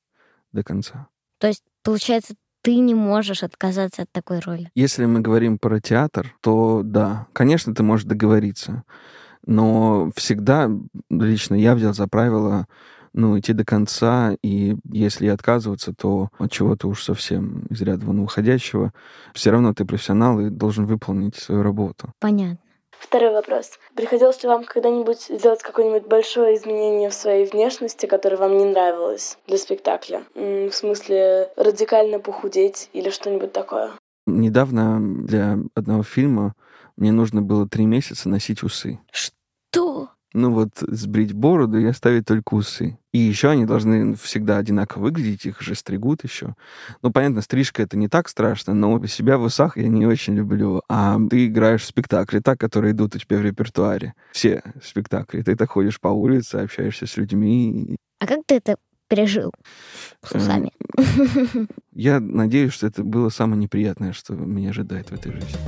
до 0.52 0.64
конца. 0.64 1.08
То 1.40 1.48
есть, 1.48 1.64
получается, 1.84 2.36
ты 2.62 2.78
не 2.78 2.94
можешь 2.94 3.44
отказаться 3.44 4.04
от 4.04 4.12
такой 4.12 4.40
роли. 4.40 4.70
Если 4.76 5.06
мы 5.06 5.22
говорим 5.22 5.58
про 5.58 5.80
театр, 5.80 6.36
то 6.42 6.82
да, 6.84 7.28
конечно, 7.34 7.74
ты 7.74 7.84
можешь 7.84 8.06
договориться, 8.06 8.84
но 9.46 10.12
всегда 10.16 10.70
лично 11.10 11.56
я 11.56 11.74
взял 11.76 11.94
за 11.94 12.08
правило 12.08 12.68
ну, 13.14 13.38
идти 13.38 13.54
до 13.54 13.66
конца, 13.66 14.36
и 14.42 14.78
если 14.86 15.28
отказываться, 15.28 15.94
то 15.94 16.30
от 16.38 16.52
чего-то 16.52 16.88
уж 16.88 17.04
совсем 17.04 17.66
из 17.70 17.82
ряда 17.82 18.06
вон 18.06 18.22
выходящего. 18.22 18.94
Все 19.34 19.52
равно 19.52 19.74
ты 19.74 19.84
профессионал 19.86 20.40
и 20.40 20.50
должен 20.50 20.86
выполнить 20.86 21.36
свою 21.36 21.62
работу. 21.62 22.14
Понятно. 22.20 22.60
Второй 23.02 23.34
вопрос. 23.34 23.72
Приходилось 23.96 24.42
ли 24.44 24.48
вам 24.48 24.64
когда-нибудь 24.64 25.24
сделать 25.24 25.64
какое-нибудь 25.64 26.08
большое 26.08 26.56
изменение 26.56 27.10
в 27.10 27.16
своей 27.16 27.50
внешности, 27.50 28.06
которое 28.06 28.38
вам 28.38 28.58
не 28.58 28.64
нравилось 28.64 29.40
для 29.48 29.58
спектакля? 29.58 30.24
В 30.36 30.72
смысле, 30.72 31.50
радикально 31.58 32.20
похудеть 32.20 32.90
или 32.94 33.10
что-нибудь 33.10 33.54
такое? 33.54 33.92
Недавно 34.28 35.00
для 35.02 35.58
одного 35.74 36.04
фильма 36.04 36.54
мне 36.96 37.12
нужно 37.12 37.42
было 37.42 37.68
три 37.68 37.86
месяца 37.86 38.30
носить 38.30 38.62
усы. 38.62 39.00
Что? 39.12 40.10
Ну 40.34 40.52
вот 40.54 40.70
сбрить 40.78 41.34
бороду 41.34 41.80
и 41.80 41.86
оставить 41.88 42.28
только 42.28 42.54
усы. 42.54 43.00
И 43.14 43.18
еще 43.18 43.50
они 43.50 43.66
должны 43.66 44.16
всегда 44.16 44.58
одинаково 44.58 45.04
выглядеть, 45.04 45.46
их 45.46 45.62
же 45.62 45.76
стригут 45.76 46.24
еще. 46.24 46.56
Ну, 47.02 47.12
понятно, 47.12 47.42
стрижка 47.42 47.84
это 47.84 47.98
не 47.98 48.08
так 48.08 48.30
страшно, 48.30 48.74
но 48.74 49.06
себя 49.06 49.38
в 49.38 49.44
усах 49.44 49.78
я 49.78 49.90
не 49.90 50.06
очень 50.06 50.36
люблю. 50.36 50.82
А 50.88 51.18
ты 51.30 51.48
играешь 51.48 51.82
в 51.82 51.86
спектакли, 51.86 52.40
так, 52.40 52.60
которые 52.60 52.94
идут 52.94 53.16
у 53.16 53.20
тебя 53.20 53.38
в 53.38 53.42
репертуаре. 53.42 54.14
Все 54.32 54.64
спектакли. 54.82 55.42
Ты 55.42 55.56
так 55.56 55.70
ходишь 55.70 56.00
по 56.00 56.08
улице, 56.08 56.56
общаешься 56.56 57.06
с 57.06 57.18
людьми. 57.18 57.98
А 58.20 58.28
как 58.28 58.40
ты 58.46 58.56
это 58.56 58.78
пережил 59.10 59.52
с 60.24 60.34
Эм, 60.34 60.42
усами? 60.42 60.72
Я 61.94 62.22
надеюсь, 62.22 62.72
что 62.72 62.88
это 62.88 63.04
было 63.04 63.28
самое 63.28 63.60
неприятное, 63.62 64.14
что 64.14 64.36
меня 64.36 64.70
ожидает 64.70 65.10
в 65.10 65.14
этой 65.14 65.34
жизни. 65.34 65.60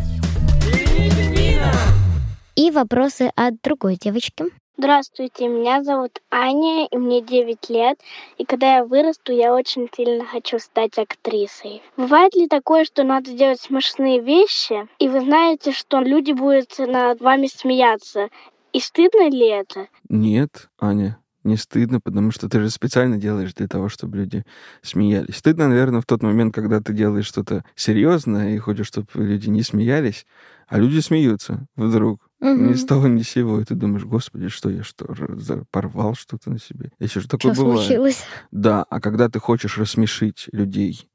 И 2.55 2.71
вопросы 2.71 3.31
от 3.35 3.55
другой 3.61 3.97
девочки. 3.97 4.45
Здравствуйте, 4.83 5.47
меня 5.47 5.81
зовут 5.81 6.21
Аня, 6.29 6.85
и 6.91 6.97
мне 6.97 7.21
9 7.21 7.69
лет. 7.69 7.97
И 8.37 8.43
когда 8.43 8.79
я 8.79 8.83
вырасту, 8.83 9.31
я 9.31 9.55
очень 9.55 9.87
сильно 9.95 10.25
хочу 10.25 10.59
стать 10.59 10.99
актрисой. 10.99 11.81
Бывает 11.95 12.35
ли 12.35 12.49
такое, 12.49 12.83
что 12.83 13.05
надо 13.05 13.31
делать 13.31 13.61
смешные 13.61 14.19
вещи, 14.19 14.85
и 14.99 15.07
вы 15.07 15.21
знаете, 15.21 15.71
что 15.71 16.01
люди 16.01 16.33
будут 16.33 16.77
над 16.79 17.21
вами 17.21 17.47
смеяться? 17.47 18.27
И 18.73 18.81
стыдно 18.81 19.29
ли 19.29 19.47
это? 19.47 19.87
Нет, 20.09 20.67
Аня, 20.77 21.17
не 21.45 21.55
стыдно, 21.55 22.01
потому 22.01 22.31
что 22.31 22.49
ты 22.49 22.59
же 22.59 22.69
специально 22.69 23.15
делаешь 23.15 23.53
для 23.53 23.69
того, 23.69 23.87
чтобы 23.87 24.17
люди 24.17 24.43
смеялись. 24.81 25.37
Стыдно, 25.37 25.69
наверное, 25.69 26.01
в 26.01 26.05
тот 26.05 26.23
момент, 26.23 26.53
когда 26.53 26.81
ты 26.81 26.91
делаешь 26.91 27.27
что-то 27.27 27.63
серьезное 27.75 28.53
и 28.53 28.57
хочешь, 28.57 28.87
чтобы 28.87 29.07
люди 29.15 29.49
не 29.49 29.61
смеялись, 29.61 30.25
а 30.67 30.77
люди 30.77 30.99
смеются 30.99 31.67
вдруг. 31.77 32.19
Мгм. 32.43 32.71
Ни 32.71 32.73
с 32.73 32.85
того, 32.85 33.07
ни 33.07 33.21
с 33.21 33.29
сего. 33.29 33.61
И 33.61 33.63
ты 33.63 33.73
думаешь, 33.73 34.03
господи, 34.03 34.49
что 34.49 34.69
я 34.69 34.83
что, 34.83 35.07
порвал 35.71 36.13
что-то 36.13 36.51
на 36.51 36.59
себе? 36.59 36.91
Еще 36.99 37.21
же 37.21 37.29
такое 37.29 37.53
Что 37.53 37.63
бывает. 37.63 37.85
случилось? 37.87 38.25
Да, 38.51 38.83
а 38.89 38.99
когда 38.99 39.29
ты 39.29 39.39
хочешь 39.39 39.77
рассмешить 39.77 40.49
людей, 40.51 41.09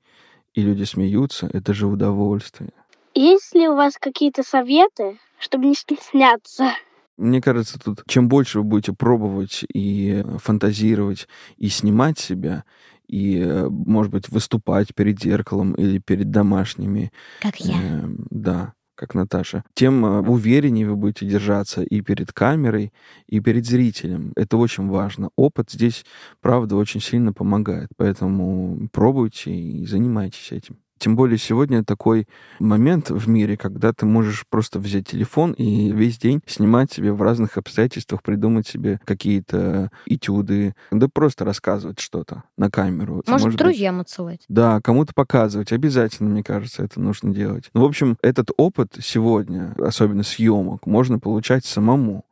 и 0.54 0.62
люди 0.62 0.84
смеются, 0.84 1.46
это 1.52 1.74
же 1.74 1.86
удовольствие. 1.86 2.70
Есть 3.14 3.54
ли 3.54 3.68
у 3.68 3.74
вас 3.74 3.98
какие-то 4.00 4.42
советы, 4.42 5.18
чтобы 5.38 5.66
не 5.66 5.74
стесняться? 5.74 6.70
Мне 7.18 7.42
кажется, 7.42 7.78
тут 7.78 8.04
чем 8.06 8.28
больше 8.28 8.60
вы 8.60 8.64
будете 8.64 8.94
пробовать 8.94 9.64
и 9.74 10.24
фантазировать, 10.38 11.28
и 11.58 11.68
снимать 11.68 12.18
себя, 12.18 12.64
и, 13.06 13.38
э, 13.38 13.68
может 13.68 14.12
быть, 14.12 14.30
выступать 14.30 14.94
перед 14.94 15.20
зеркалом 15.20 15.72
или 15.74 15.98
перед 15.98 16.30
домашними, 16.30 17.12
Как 17.40 17.56
я. 17.60 17.74
э, 17.82 18.04
да, 18.30 18.72
как 18.98 19.14
Наташа, 19.14 19.62
тем 19.74 20.04
э, 20.04 20.20
увереннее 20.20 20.88
вы 20.88 20.96
будете 20.96 21.24
держаться 21.24 21.82
и 21.82 22.00
перед 22.00 22.32
камерой, 22.32 22.92
и 23.28 23.38
перед 23.38 23.64
зрителем. 23.64 24.32
Это 24.34 24.56
очень 24.56 24.88
важно. 24.88 25.30
Опыт 25.37 25.70
здесь, 25.70 26.04
правда, 26.40 26.74
очень 26.74 27.00
сильно 27.00 27.32
помогает. 27.32 27.90
Поэтому 27.96 28.88
пробуйте 28.92 29.52
и 29.52 29.87
занимайтесь 29.87 30.50
этим. 30.50 30.78
Тем 30.98 31.16
более 31.16 31.38
сегодня 31.38 31.84
такой 31.84 32.26
момент 32.58 33.11
в 33.11 33.28
мире, 33.28 33.56
когда 33.56 33.92
ты 33.92 34.06
можешь 34.06 34.44
просто 34.48 34.78
взять 34.78 35.06
телефон 35.06 35.52
и 35.52 35.92
весь 35.92 36.18
день 36.18 36.40
снимать 36.46 36.92
себе 36.92 37.12
в 37.12 37.22
разных 37.22 37.56
обстоятельствах, 37.56 38.22
придумать 38.22 38.66
себе 38.66 39.00
какие-то 39.04 39.90
этюды, 40.06 40.74
да 40.90 41.08
просто 41.08 41.44
рассказывать 41.44 42.00
что-то 42.00 42.44
на 42.56 42.70
камеру. 42.70 43.22
Может, 43.26 43.48
быть, 43.48 43.56
друзьям 43.56 44.00
отсылать. 44.00 44.40
да, 44.48 44.80
кому-то 44.80 45.12
показывать. 45.14 45.72
Обязательно, 45.72 46.30
мне 46.30 46.42
кажется, 46.42 46.82
это 46.82 47.00
нужно 47.00 47.34
делать. 47.34 47.70
Ну, 47.74 47.82
в 47.82 47.84
общем, 47.84 48.16
этот 48.22 48.50
опыт 48.56 48.96
сегодня, 49.00 49.74
особенно 49.78 50.22
съемок, 50.22 50.87
можно 50.87 51.18
получать 51.18 51.64
самому 51.64 52.24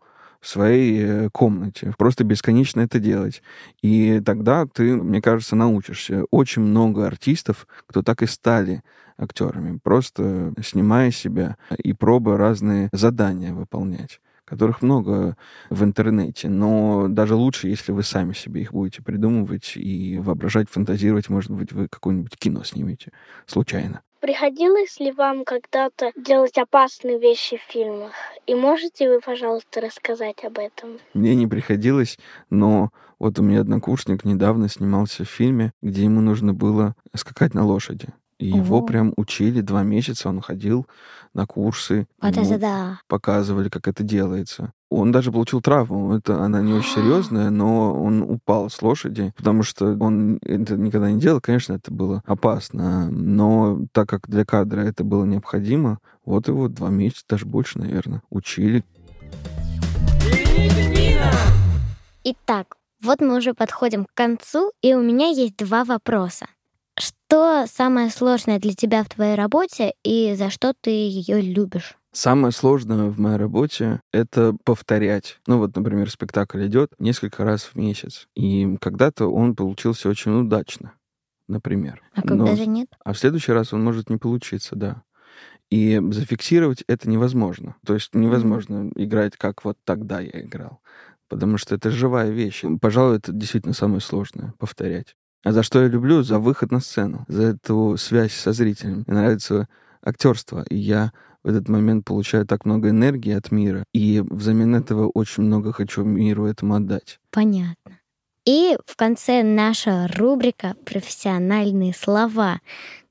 своей 0.49 1.03
э, 1.03 1.31
комнате. 1.31 1.93
Просто 1.99 2.25
бесконечно 2.25 2.81
это 2.81 2.99
делать. 2.99 3.43
И 3.83 4.21
тогда 4.25 4.67
ты, 4.67 4.97
мне 4.97 5.21
кажется, 5.21 5.57
научишься. 5.57 6.25
Очень 6.31 6.63
много 6.63 7.07
артистов, 7.07 7.67
кто 7.87 8.03
так 8.03 8.23
и 8.23 8.27
стали 8.27 8.83
актерами, 9.19 9.79
просто 9.83 10.53
снимая 10.63 11.11
себя 11.11 11.57
и 11.79 11.93
пробуя 11.93 12.37
разные 12.37 12.89
задания 12.93 13.53
выполнять 13.53 14.21
которых 14.47 14.81
много 14.81 15.37
в 15.71 15.83
интернете, 15.83 16.49
но 16.49 17.09
даже 17.09 17.35
лучше, 17.35 17.67
если 17.67 17.91
вы 17.91 18.05
сами 18.05 18.33
себе 18.33 18.63
их 18.63 18.73
будете 18.73 19.03
придумывать 19.03 19.73
и 19.75 20.19
воображать, 20.21 20.71
фантазировать, 20.71 21.29
может 21.29 21.51
быть, 21.51 21.73
вы 21.73 21.89
какое-нибудь 21.89 22.37
кино 22.39 22.63
снимете 22.63 23.11
случайно. 23.47 24.03
Приходилось 24.21 24.99
ли 24.99 25.13
вам 25.13 25.45
когда-то 25.45 26.13
делать 26.17 26.57
опасные 26.59 27.19
вещи 27.19 27.59
в 27.59 27.73
фильмах? 27.73 28.13
И 28.47 28.55
можете 28.55 29.09
вы, 29.09 29.21
пожалуйста, 29.21 29.81
рассказать 29.81 30.45
об 30.45 30.59
этом? 30.59 30.99
Мне 31.13 31.35
не 31.35 31.47
приходилось, 31.47 32.19
но 32.49 32.91
вот 33.19 33.39
у 33.39 33.43
меня 33.43 33.61
однокурсник 33.61 34.25
недавно 34.25 34.69
снимался 34.69 35.25
в 35.25 35.29
фильме, 35.31 35.73
где 35.83 36.05
ему 36.05 36.21
нужно 36.21 36.55
было 36.55 36.95
скакать 37.15 37.55
на 37.55 37.65
лошади. 37.65 38.09
И 38.39 38.49
его 38.49 38.79
Ого. 38.79 38.87
прям 38.87 39.13
учили 39.17 39.63
два 39.63 39.83
месяца, 39.83 40.29
он 40.29 40.43
ходил 40.43 40.87
на 41.33 41.47
курсы. 41.47 42.07
Вот 42.21 42.37
это 42.37 42.59
да. 42.59 43.01
показывали, 43.09 43.69
как 43.71 43.89
это 43.89 44.03
делается. 44.03 44.73
Он 44.91 45.11
даже 45.11 45.33
получил 45.33 45.63
травму. 45.63 46.15
Это 46.15 46.43
она 46.43 46.61
не 46.61 46.75
очень 46.75 46.97
серьезная, 46.97 47.51
но 47.51 47.95
он 47.95 48.23
упал 48.23 48.69
с 48.69 48.83
лошади, 48.83 49.33
потому 49.37 49.63
что 49.63 49.97
он 49.99 50.39
это 50.43 50.77
никогда 50.77 51.11
не 51.11 51.19
делал. 51.19 51.41
Конечно, 51.41 51.75
это 51.75 51.91
было 51.91 52.23
опасно, 52.27 53.11
но 53.11 53.81
так 53.93 54.09
как 54.09 54.29
для 54.29 54.45
кадра 54.45 54.83
это 54.83 55.03
было 55.03 55.25
необходимо, 55.25 55.99
вот 56.25 56.49
его 56.49 56.69
два 56.69 56.91
месяца, 56.91 57.25
даже 57.29 57.47
больше, 57.47 57.79
наверное, 57.79 58.23
учили. 58.31 58.85
Итак, 62.25 62.77
вот 63.03 63.21
мы 63.21 63.37
уже 63.37 63.55
подходим 63.55 64.05
к 64.05 64.15
концу, 64.15 64.73
и 64.83 64.95
у 64.95 65.03
меня 65.03 65.29
есть 65.29 65.57
два 65.57 65.85
вопроса. 65.85 66.47
Что 66.99 67.67
самое 67.67 68.11
сложное 68.11 68.59
для 68.59 68.73
тебя 68.73 69.05
в 69.05 69.09
твоей 69.09 69.35
работе 69.35 69.93
и 70.03 70.35
за 70.35 70.51
что 70.51 70.73
ты 70.81 70.91
ее 70.91 71.41
любишь? 71.41 71.97
Самое 72.13 72.53
сложное 72.53 73.11
в 73.11 73.19
моей 73.21 73.37
работе— 73.37 74.01
это 74.13 74.57
повторять. 74.65 75.39
Ну 75.47 75.59
вот, 75.59 75.77
например, 75.77 76.11
спектакль 76.11 76.67
идет 76.67 76.93
несколько 76.99 77.45
раз 77.45 77.65
в 77.65 77.75
месяц, 77.75 78.27
и 78.35 78.79
когда-то 78.81 79.27
он 79.27 79.55
получился 79.55 80.09
очень 80.09 80.33
удачно, 80.33 80.93
например. 81.47 82.03
А 82.15 82.23
когда 82.23 82.45
Но- 82.47 82.57
же 82.57 82.67
нет? 82.67 82.89
А 83.05 83.13
в 83.13 83.19
следующий 83.19 83.53
раз 83.53 83.75
он 83.75 83.85
может 83.85 84.09
не 84.09 84.17
получиться, 84.17 84.77
да. 84.77 85.03
И 85.71 86.01
зафиксировать 86.11 86.85
это 86.87 87.11
невозможно. 87.11 87.77
То 87.85 87.93
есть 87.95 88.15
невозможно 88.15 88.91
играть, 88.95 89.37
как 89.37 89.65
вот 89.65 89.77
тогда 89.85 90.21
я 90.21 90.41
играл. 90.41 90.81
Потому 91.29 91.59
что 91.59 91.75
это 91.75 91.91
живая 91.91 92.31
вещь. 92.31 92.65
Пожалуй, 92.81 93.17
это 93.17 93.33
действительно 93.33 93.75
самое 93.75 94.01
сложное— 94.01 94.55
повторять. 94.59 95.17
А 95.45 95.53
за 95.53 95.63
что 95.63 95.83
я 95.83 95.89
люблю? 95.89 96.23
За 96.23 96.39
выход 96.39 96.73
на 96.73 96.81
сцену, 96.81 97.25
за 97.29 97.43
эту 97.43 97.97
связь 97.97 98.33
со 98.33 98.53
зрителем. 98.53 99.05
Мне 99.07 99.17
нравится 99.17 99.69
актерство, 100.03 100.65
и 100.69 100.77
я 100.77 101.13
в 101.43 101.49
этот 101.49 101.69
момент 101.69 102.05
получаю 102.05 102.47
так 102.47 102.65
много 102.65 102.89
энергии 102.89 103.33
от 103.33 103.53
мира, 103.53 103.85
и 103.93 104.21
взамен 104.29 104.75
этого 104.75 105.09
очень 105.09 105.45
много 105.45 105.73
хочу 105.73 106.03
миру 106.03 106.47
этому 106.47 106.75
отдать. 106.75 107.21
Понятно. 107.31 108.01
И 108.45 108.77
в 108.87 108.97
конце 108.97 109.43
наша 109.43 110.09
рубрика 110.17 110.75
«Профессиональные 110.85 111.95
слова». 111.95 112.61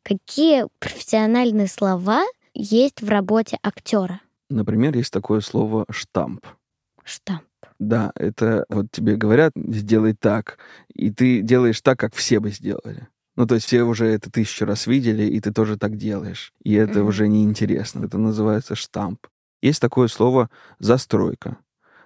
Какие 0.04 0.68
профессиональные 0.80 1.68
слова 1.68 2.24
есть 2.54 3.02
в 3.02 3.10
работе 3.10 3.58
актера? 3.64 4.22
Например, 4.50 4.96
есть 4.96 5.12
такое 5.12 5.42
слово 5.42 5.86
«штамп». 5.90 6.46
Штамп. 7.04 7.44
Да, 7.80 8.12
это 8.15 8.65
вот 8.69 8.88
тебе 8.91 9.15
говорят, 9.15 9.51
сделай 9.56 10.13
так, 10.13 10.58
и 10.93 11.12
ты 11.12 11.41
делаешь 11.41 11.82
так, 11.82 11.99
как 11.99 12.15
все 12.15 12.39
бы 12.39 12.51
сделали. 12.51 13.08
Ну, 13.36 13.45
то 13.45 13.56
есть 13.56 13.67
все 13.67 13.84
уже 13.84 14.06
это 14.08 14.32
тысячу 14.32 14.65
раз 14.65 14.88
видели, 14.88 15.23
и 15.23 15.39
ты 15.41 15.51
тоже 15.51 15.78
так 15.78 15.97
делаешь. 15.97 16.54
И 16.63 16.73
это 16.73 16.99
Мгм. 16.99 17.08
уже 17.10 17.28
неинтересно. 17.28 18.06
Это 18.06 18.17
называется 18.17 18.75
штамп. 18.75 19.28
Есть 19.62 19.82
такое 19.82 20.08
слово 20.08 20.49
«застройка». 20.80 21.58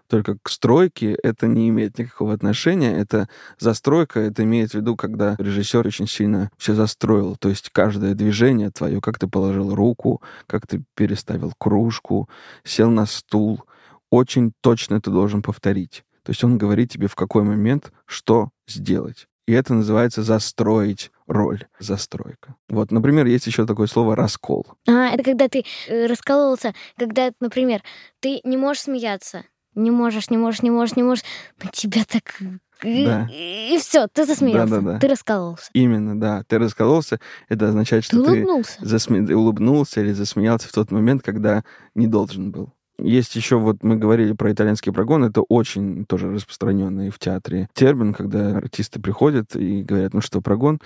Только 0.07 0.37
к 0.41 0.49
стройке 0.49 1.13
это 1.21 1.45
не 1.45 1.69
имеет 1.69 1.99
никакого 1.99 2.33
отношения. 2.33 2.97
Это 2.97 3.29
застройка, 3.59 4.19
это 4.21 4.43
имеет 4.43 4.71
в 4.71 4.73
виду, 4.73 4.95
когда 4.95 5.35
режиссер 5.37 5.85
очень 5.85 6.07
сильно 6.07 6.49
все 6.57 6.73
застроил. 6.73 7.35
То 7.35 7.49
есть 7.49 7.69
каждое 7.71 8.15
движение 8.15 8.71
твое, 8.71 9.01
как 9.01 9.19
ты 9.19 9.27
положил 9.27 9.75
руку, 9.75 10.23
как 10.47 10.65
ты 10.65 10.83
переставил 10.95 11.53
кружку, 11.59 12.27
сел 12.63 12.89
на 12.89 13.05
стул, 13.05 13.63
очень 14.11 14.53
точно 14.61 14.99
ты 15.01 15.11
должен 15.11 15.41
повторить. 15.41 16.03
То 16.23 16.31
есть 16.31 16.43
он 16.43 16.57
говорит 16.57 16.91
тебе, 16.91 17.07
в 17.07 17.15
какой 17.15 17.43
момент 17.43 17.91
что 18.05 18.49
сделать. 18.67 19.27
И 19.47 19.51
это 19.51 19.73
называется 19.73 20.21
застроить 20.21 21.11
роль, 21.25 21.65
застройка. 21.79 22.55
Вот, 22.69 22.91
например, 22.91 23.25
есть 23.25 23.47
еще 23.47 23.65
такое 23.65 23.87
слово 23.87 24.15
раскол. 24.15 24.67
А, 24.87 25.07
это 25.09 25.23
когда 25.23 25.47
ты 25.47 25.65
э, 25.87 26.05
раскололся, 26.05 26.75
когда, 26.97 27.31
например, 27.39 27.81
ты 28.19 28.41
не 28.43 28.57
можешь 28.57 28.83
смеяться. 28.83 29.43
Не 29.73 29.89
можешь, 29.91 30.29
не 30.29 30.37
можешь, 30.37 30.61
не 30.61 30.69
можешь, 30.69 30.95
не 30.95 31.03
можешь. 31.03 31.23
Но 31.63 31.69
тебя 31.71 32.03
так... 32.07 32.35
э, 32.83 33.05
Да. 33.05 33.27
И 33.31 33.77
все, 33.79 34.07
ты 34.07 34.25
засмеялся. 34.25 34.75
Да-да-да. 34.75 34.99
Ты 34.99 35.07
раскололся. 35.07 35.69
Именно, 35.73 36.19
да. 36.19 36.43
Ты 36.47 36.59
раскололся, 36.59 37.19
это 37.47 37.69
означает, 37.69 38.03
Ты 38.03 38.17
что 38.17 38.23
ты 38.25 38.31
улыбнулся. 38.31 38.79
засме- 38.83 39.31
улыбнулся 39.33 40.01
или 40.01 40.11
засмеялся 40.11 40.67
в 40.67 40.71
тот 40.73 40.91
момент, 40.91 41.23
когда 41.23 41.63
не 41.95 42.05
должен 42.07 42.51
был. 42.51 42.73
Есть 43.01 43.35
еще, 43.35 43.57
вот 43.57 43.81
мы 43.81 43.95
говорили 43.95 44.33
про 44.33 44.51
итальянский 44.51 44.91
прогон, 44.91 45.23
это 45.23 45.41
очень 45.41 46.05
тоже 46.05 46.31
распространенный 46.31 47.09
в 47.09 47.19
театре 47.19 47.69
термин, 47.73 48.13
когда 48.13 48.57
артисты 48.57 48.99
приходят 49.01 49.55
и 49.55 49.83
говорят, 49.83 50.13
ну 50.13 50.21
что, 50.21 50.41
прогон? 50.41 50.79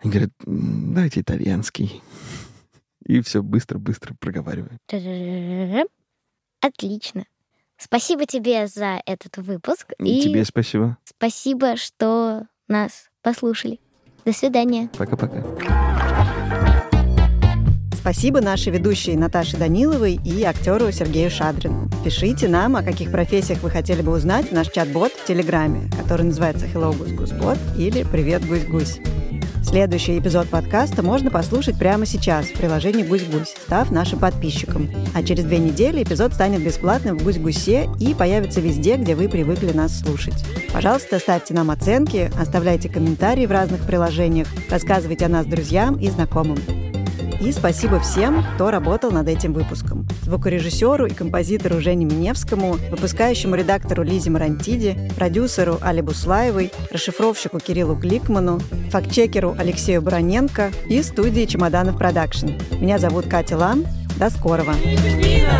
Они 0.00 0.10
говорят, 0.10 0.30
давайте 0.44 1.20
итальянский. 1.20 2.02
И 3.04 3.20
все 3.20 3.42
быстро-быстро 3.42 4.14
проговариваем. 4.18 4.78
Отлично. 6.60 7.24
Спасибо 7.76 8.26
тебе 8.26 8.68
за 8.68 9.00
этот 9.06 9.38
выпуск. 9.38 9.92
И 9.98 10.22
тебе 10.22 10.44
спасибо. 10.44 10.98
Спасибо, 11.04 11.76
что 11.76 12.46
нас 12.68 13.10
послушали. 13.22 13.80
До 14.24 14.32
свидания. 14.32 14.88
Пока-пока. 14.96 16.01
Спасибо 18.02 18.40
нашей 18.40 18.72
ведущей 18.72 19.14
Наташе 19.14 19.56
Даниловой 19.56 20.18
и 20.24 20.42
актеру 20.42 20.90
Сергею 20.90 21.30
Шадрину. 21.30 21.88
Пишите 22.04 22.48
нам, 22.48 22.74
о 22.74 22.82
каких 22.82 23.12
профессиях 23.12 23.62
вы 23.62 23.70
хотели 23.70 24.02
бы 24.02 24.10
узнать 24.10 24.48
в 24.48 24.52
наш 24.52 24.72
чат-бот 24.72 25.12
в 25.12 25.24
Телеграме, 25.24 25.88
который 25.96 26.22
называется 26.22 26.66
Hello 26.66 26.98
Гусь 26.98 27.12
Гусь 27.12 27.30
Бот 27.30 27.58
или 27.78 28.02
Привет 28.02 28.44
Гусь 28.44 28.64
Гусь. 28.64 28.98
Следующий 29.62 30.18
эпизод 30.18 30.48
подкаста 30.48 31.04
можно 31.04 31.30
послушать 31.30 31.78
прямо 31.78 32.04
сейчас 32.04 32.46
в 32.46 32.54
приложении 32.54 33.04
«Гусь-Гусь», 33.04 33.54
став 33.66 33.92
нашим 33.92 34.18
подписчиком. 34.18 34.90
А 35.14 35.22
через 35.22 35.44
две 35.44 35.58
недели 35.58 36.02
эпизод 36.02 36.34
станет 36.34 36.64
бесплатным 36.64 37.16
в 37.16 37.22
«Гусь-Гусе» 37.22 37.88
и 38.00 38.14
появится 38.14 38.60
везде, 38.60 38.96
где 38.96 39.14
вы 39.14 39.28
привыкли 39.28 39.70
нас 39.70 40.00
слушать. 40.00 40.44
Пожалуйста, 40.72 41.20
ставьте 41.20 41.54
нам 41.54 41.70
оценки, 41.70 42.32
оставляйте 42.36 42.88
комментарии 42.88 43.46
в 43.46 43.52
разных 43.52 43.86
приложениях, 43.86 44.48
рассказывайте 44.68 45.26
о 45.26 45.28
нас 45.28 45.46
друзьям 45.46 45.94
и 46.00 46.10
знакомым. 46.10 46.58
И 47.42 47.50
спасибо 47.50 47.98
всем, 47.98 48.44
кто 48.54 48.70
работал 48.70 49.10
над 49.10 49.26
этим 49.26 49.52
выпуском. 49.52 50.06
Звукорежиссеру 50.22 51.06
и 51.06 51.10
композитору 51.10 51.80
Жене 51.80 52.04
Миневскому, 52.04 52.78
выпускающему 52.90 53.56
редактору 53.56 54.04
Лизе 54.04 54.30
Марантиди, 54.30 55.10
продюсеру 55.16 55.78
Али 55.82 56.02
Буслаевой, 56.02 56.70
расшифровщику 56.92 57.58
Кириллу 57.58 57.96
Гликману, 57.96 58.60
фактчекеру 58.90 59.56
Алексею 59.58 60.02
Броненко 60.02 60.70
и 60.88 61.02
студии 61.02 61.44
«Чемоданов 61.44 61.98
Продакшн». 61.98 62.50
Меня 62.80 62.98
зовут 62.98 63.26
Катя 63.26 63.56
Лам. 63.56 63.84
До 64.18 64.30
скорого! 64.30 64.74
Пингвина! 64.74 65.58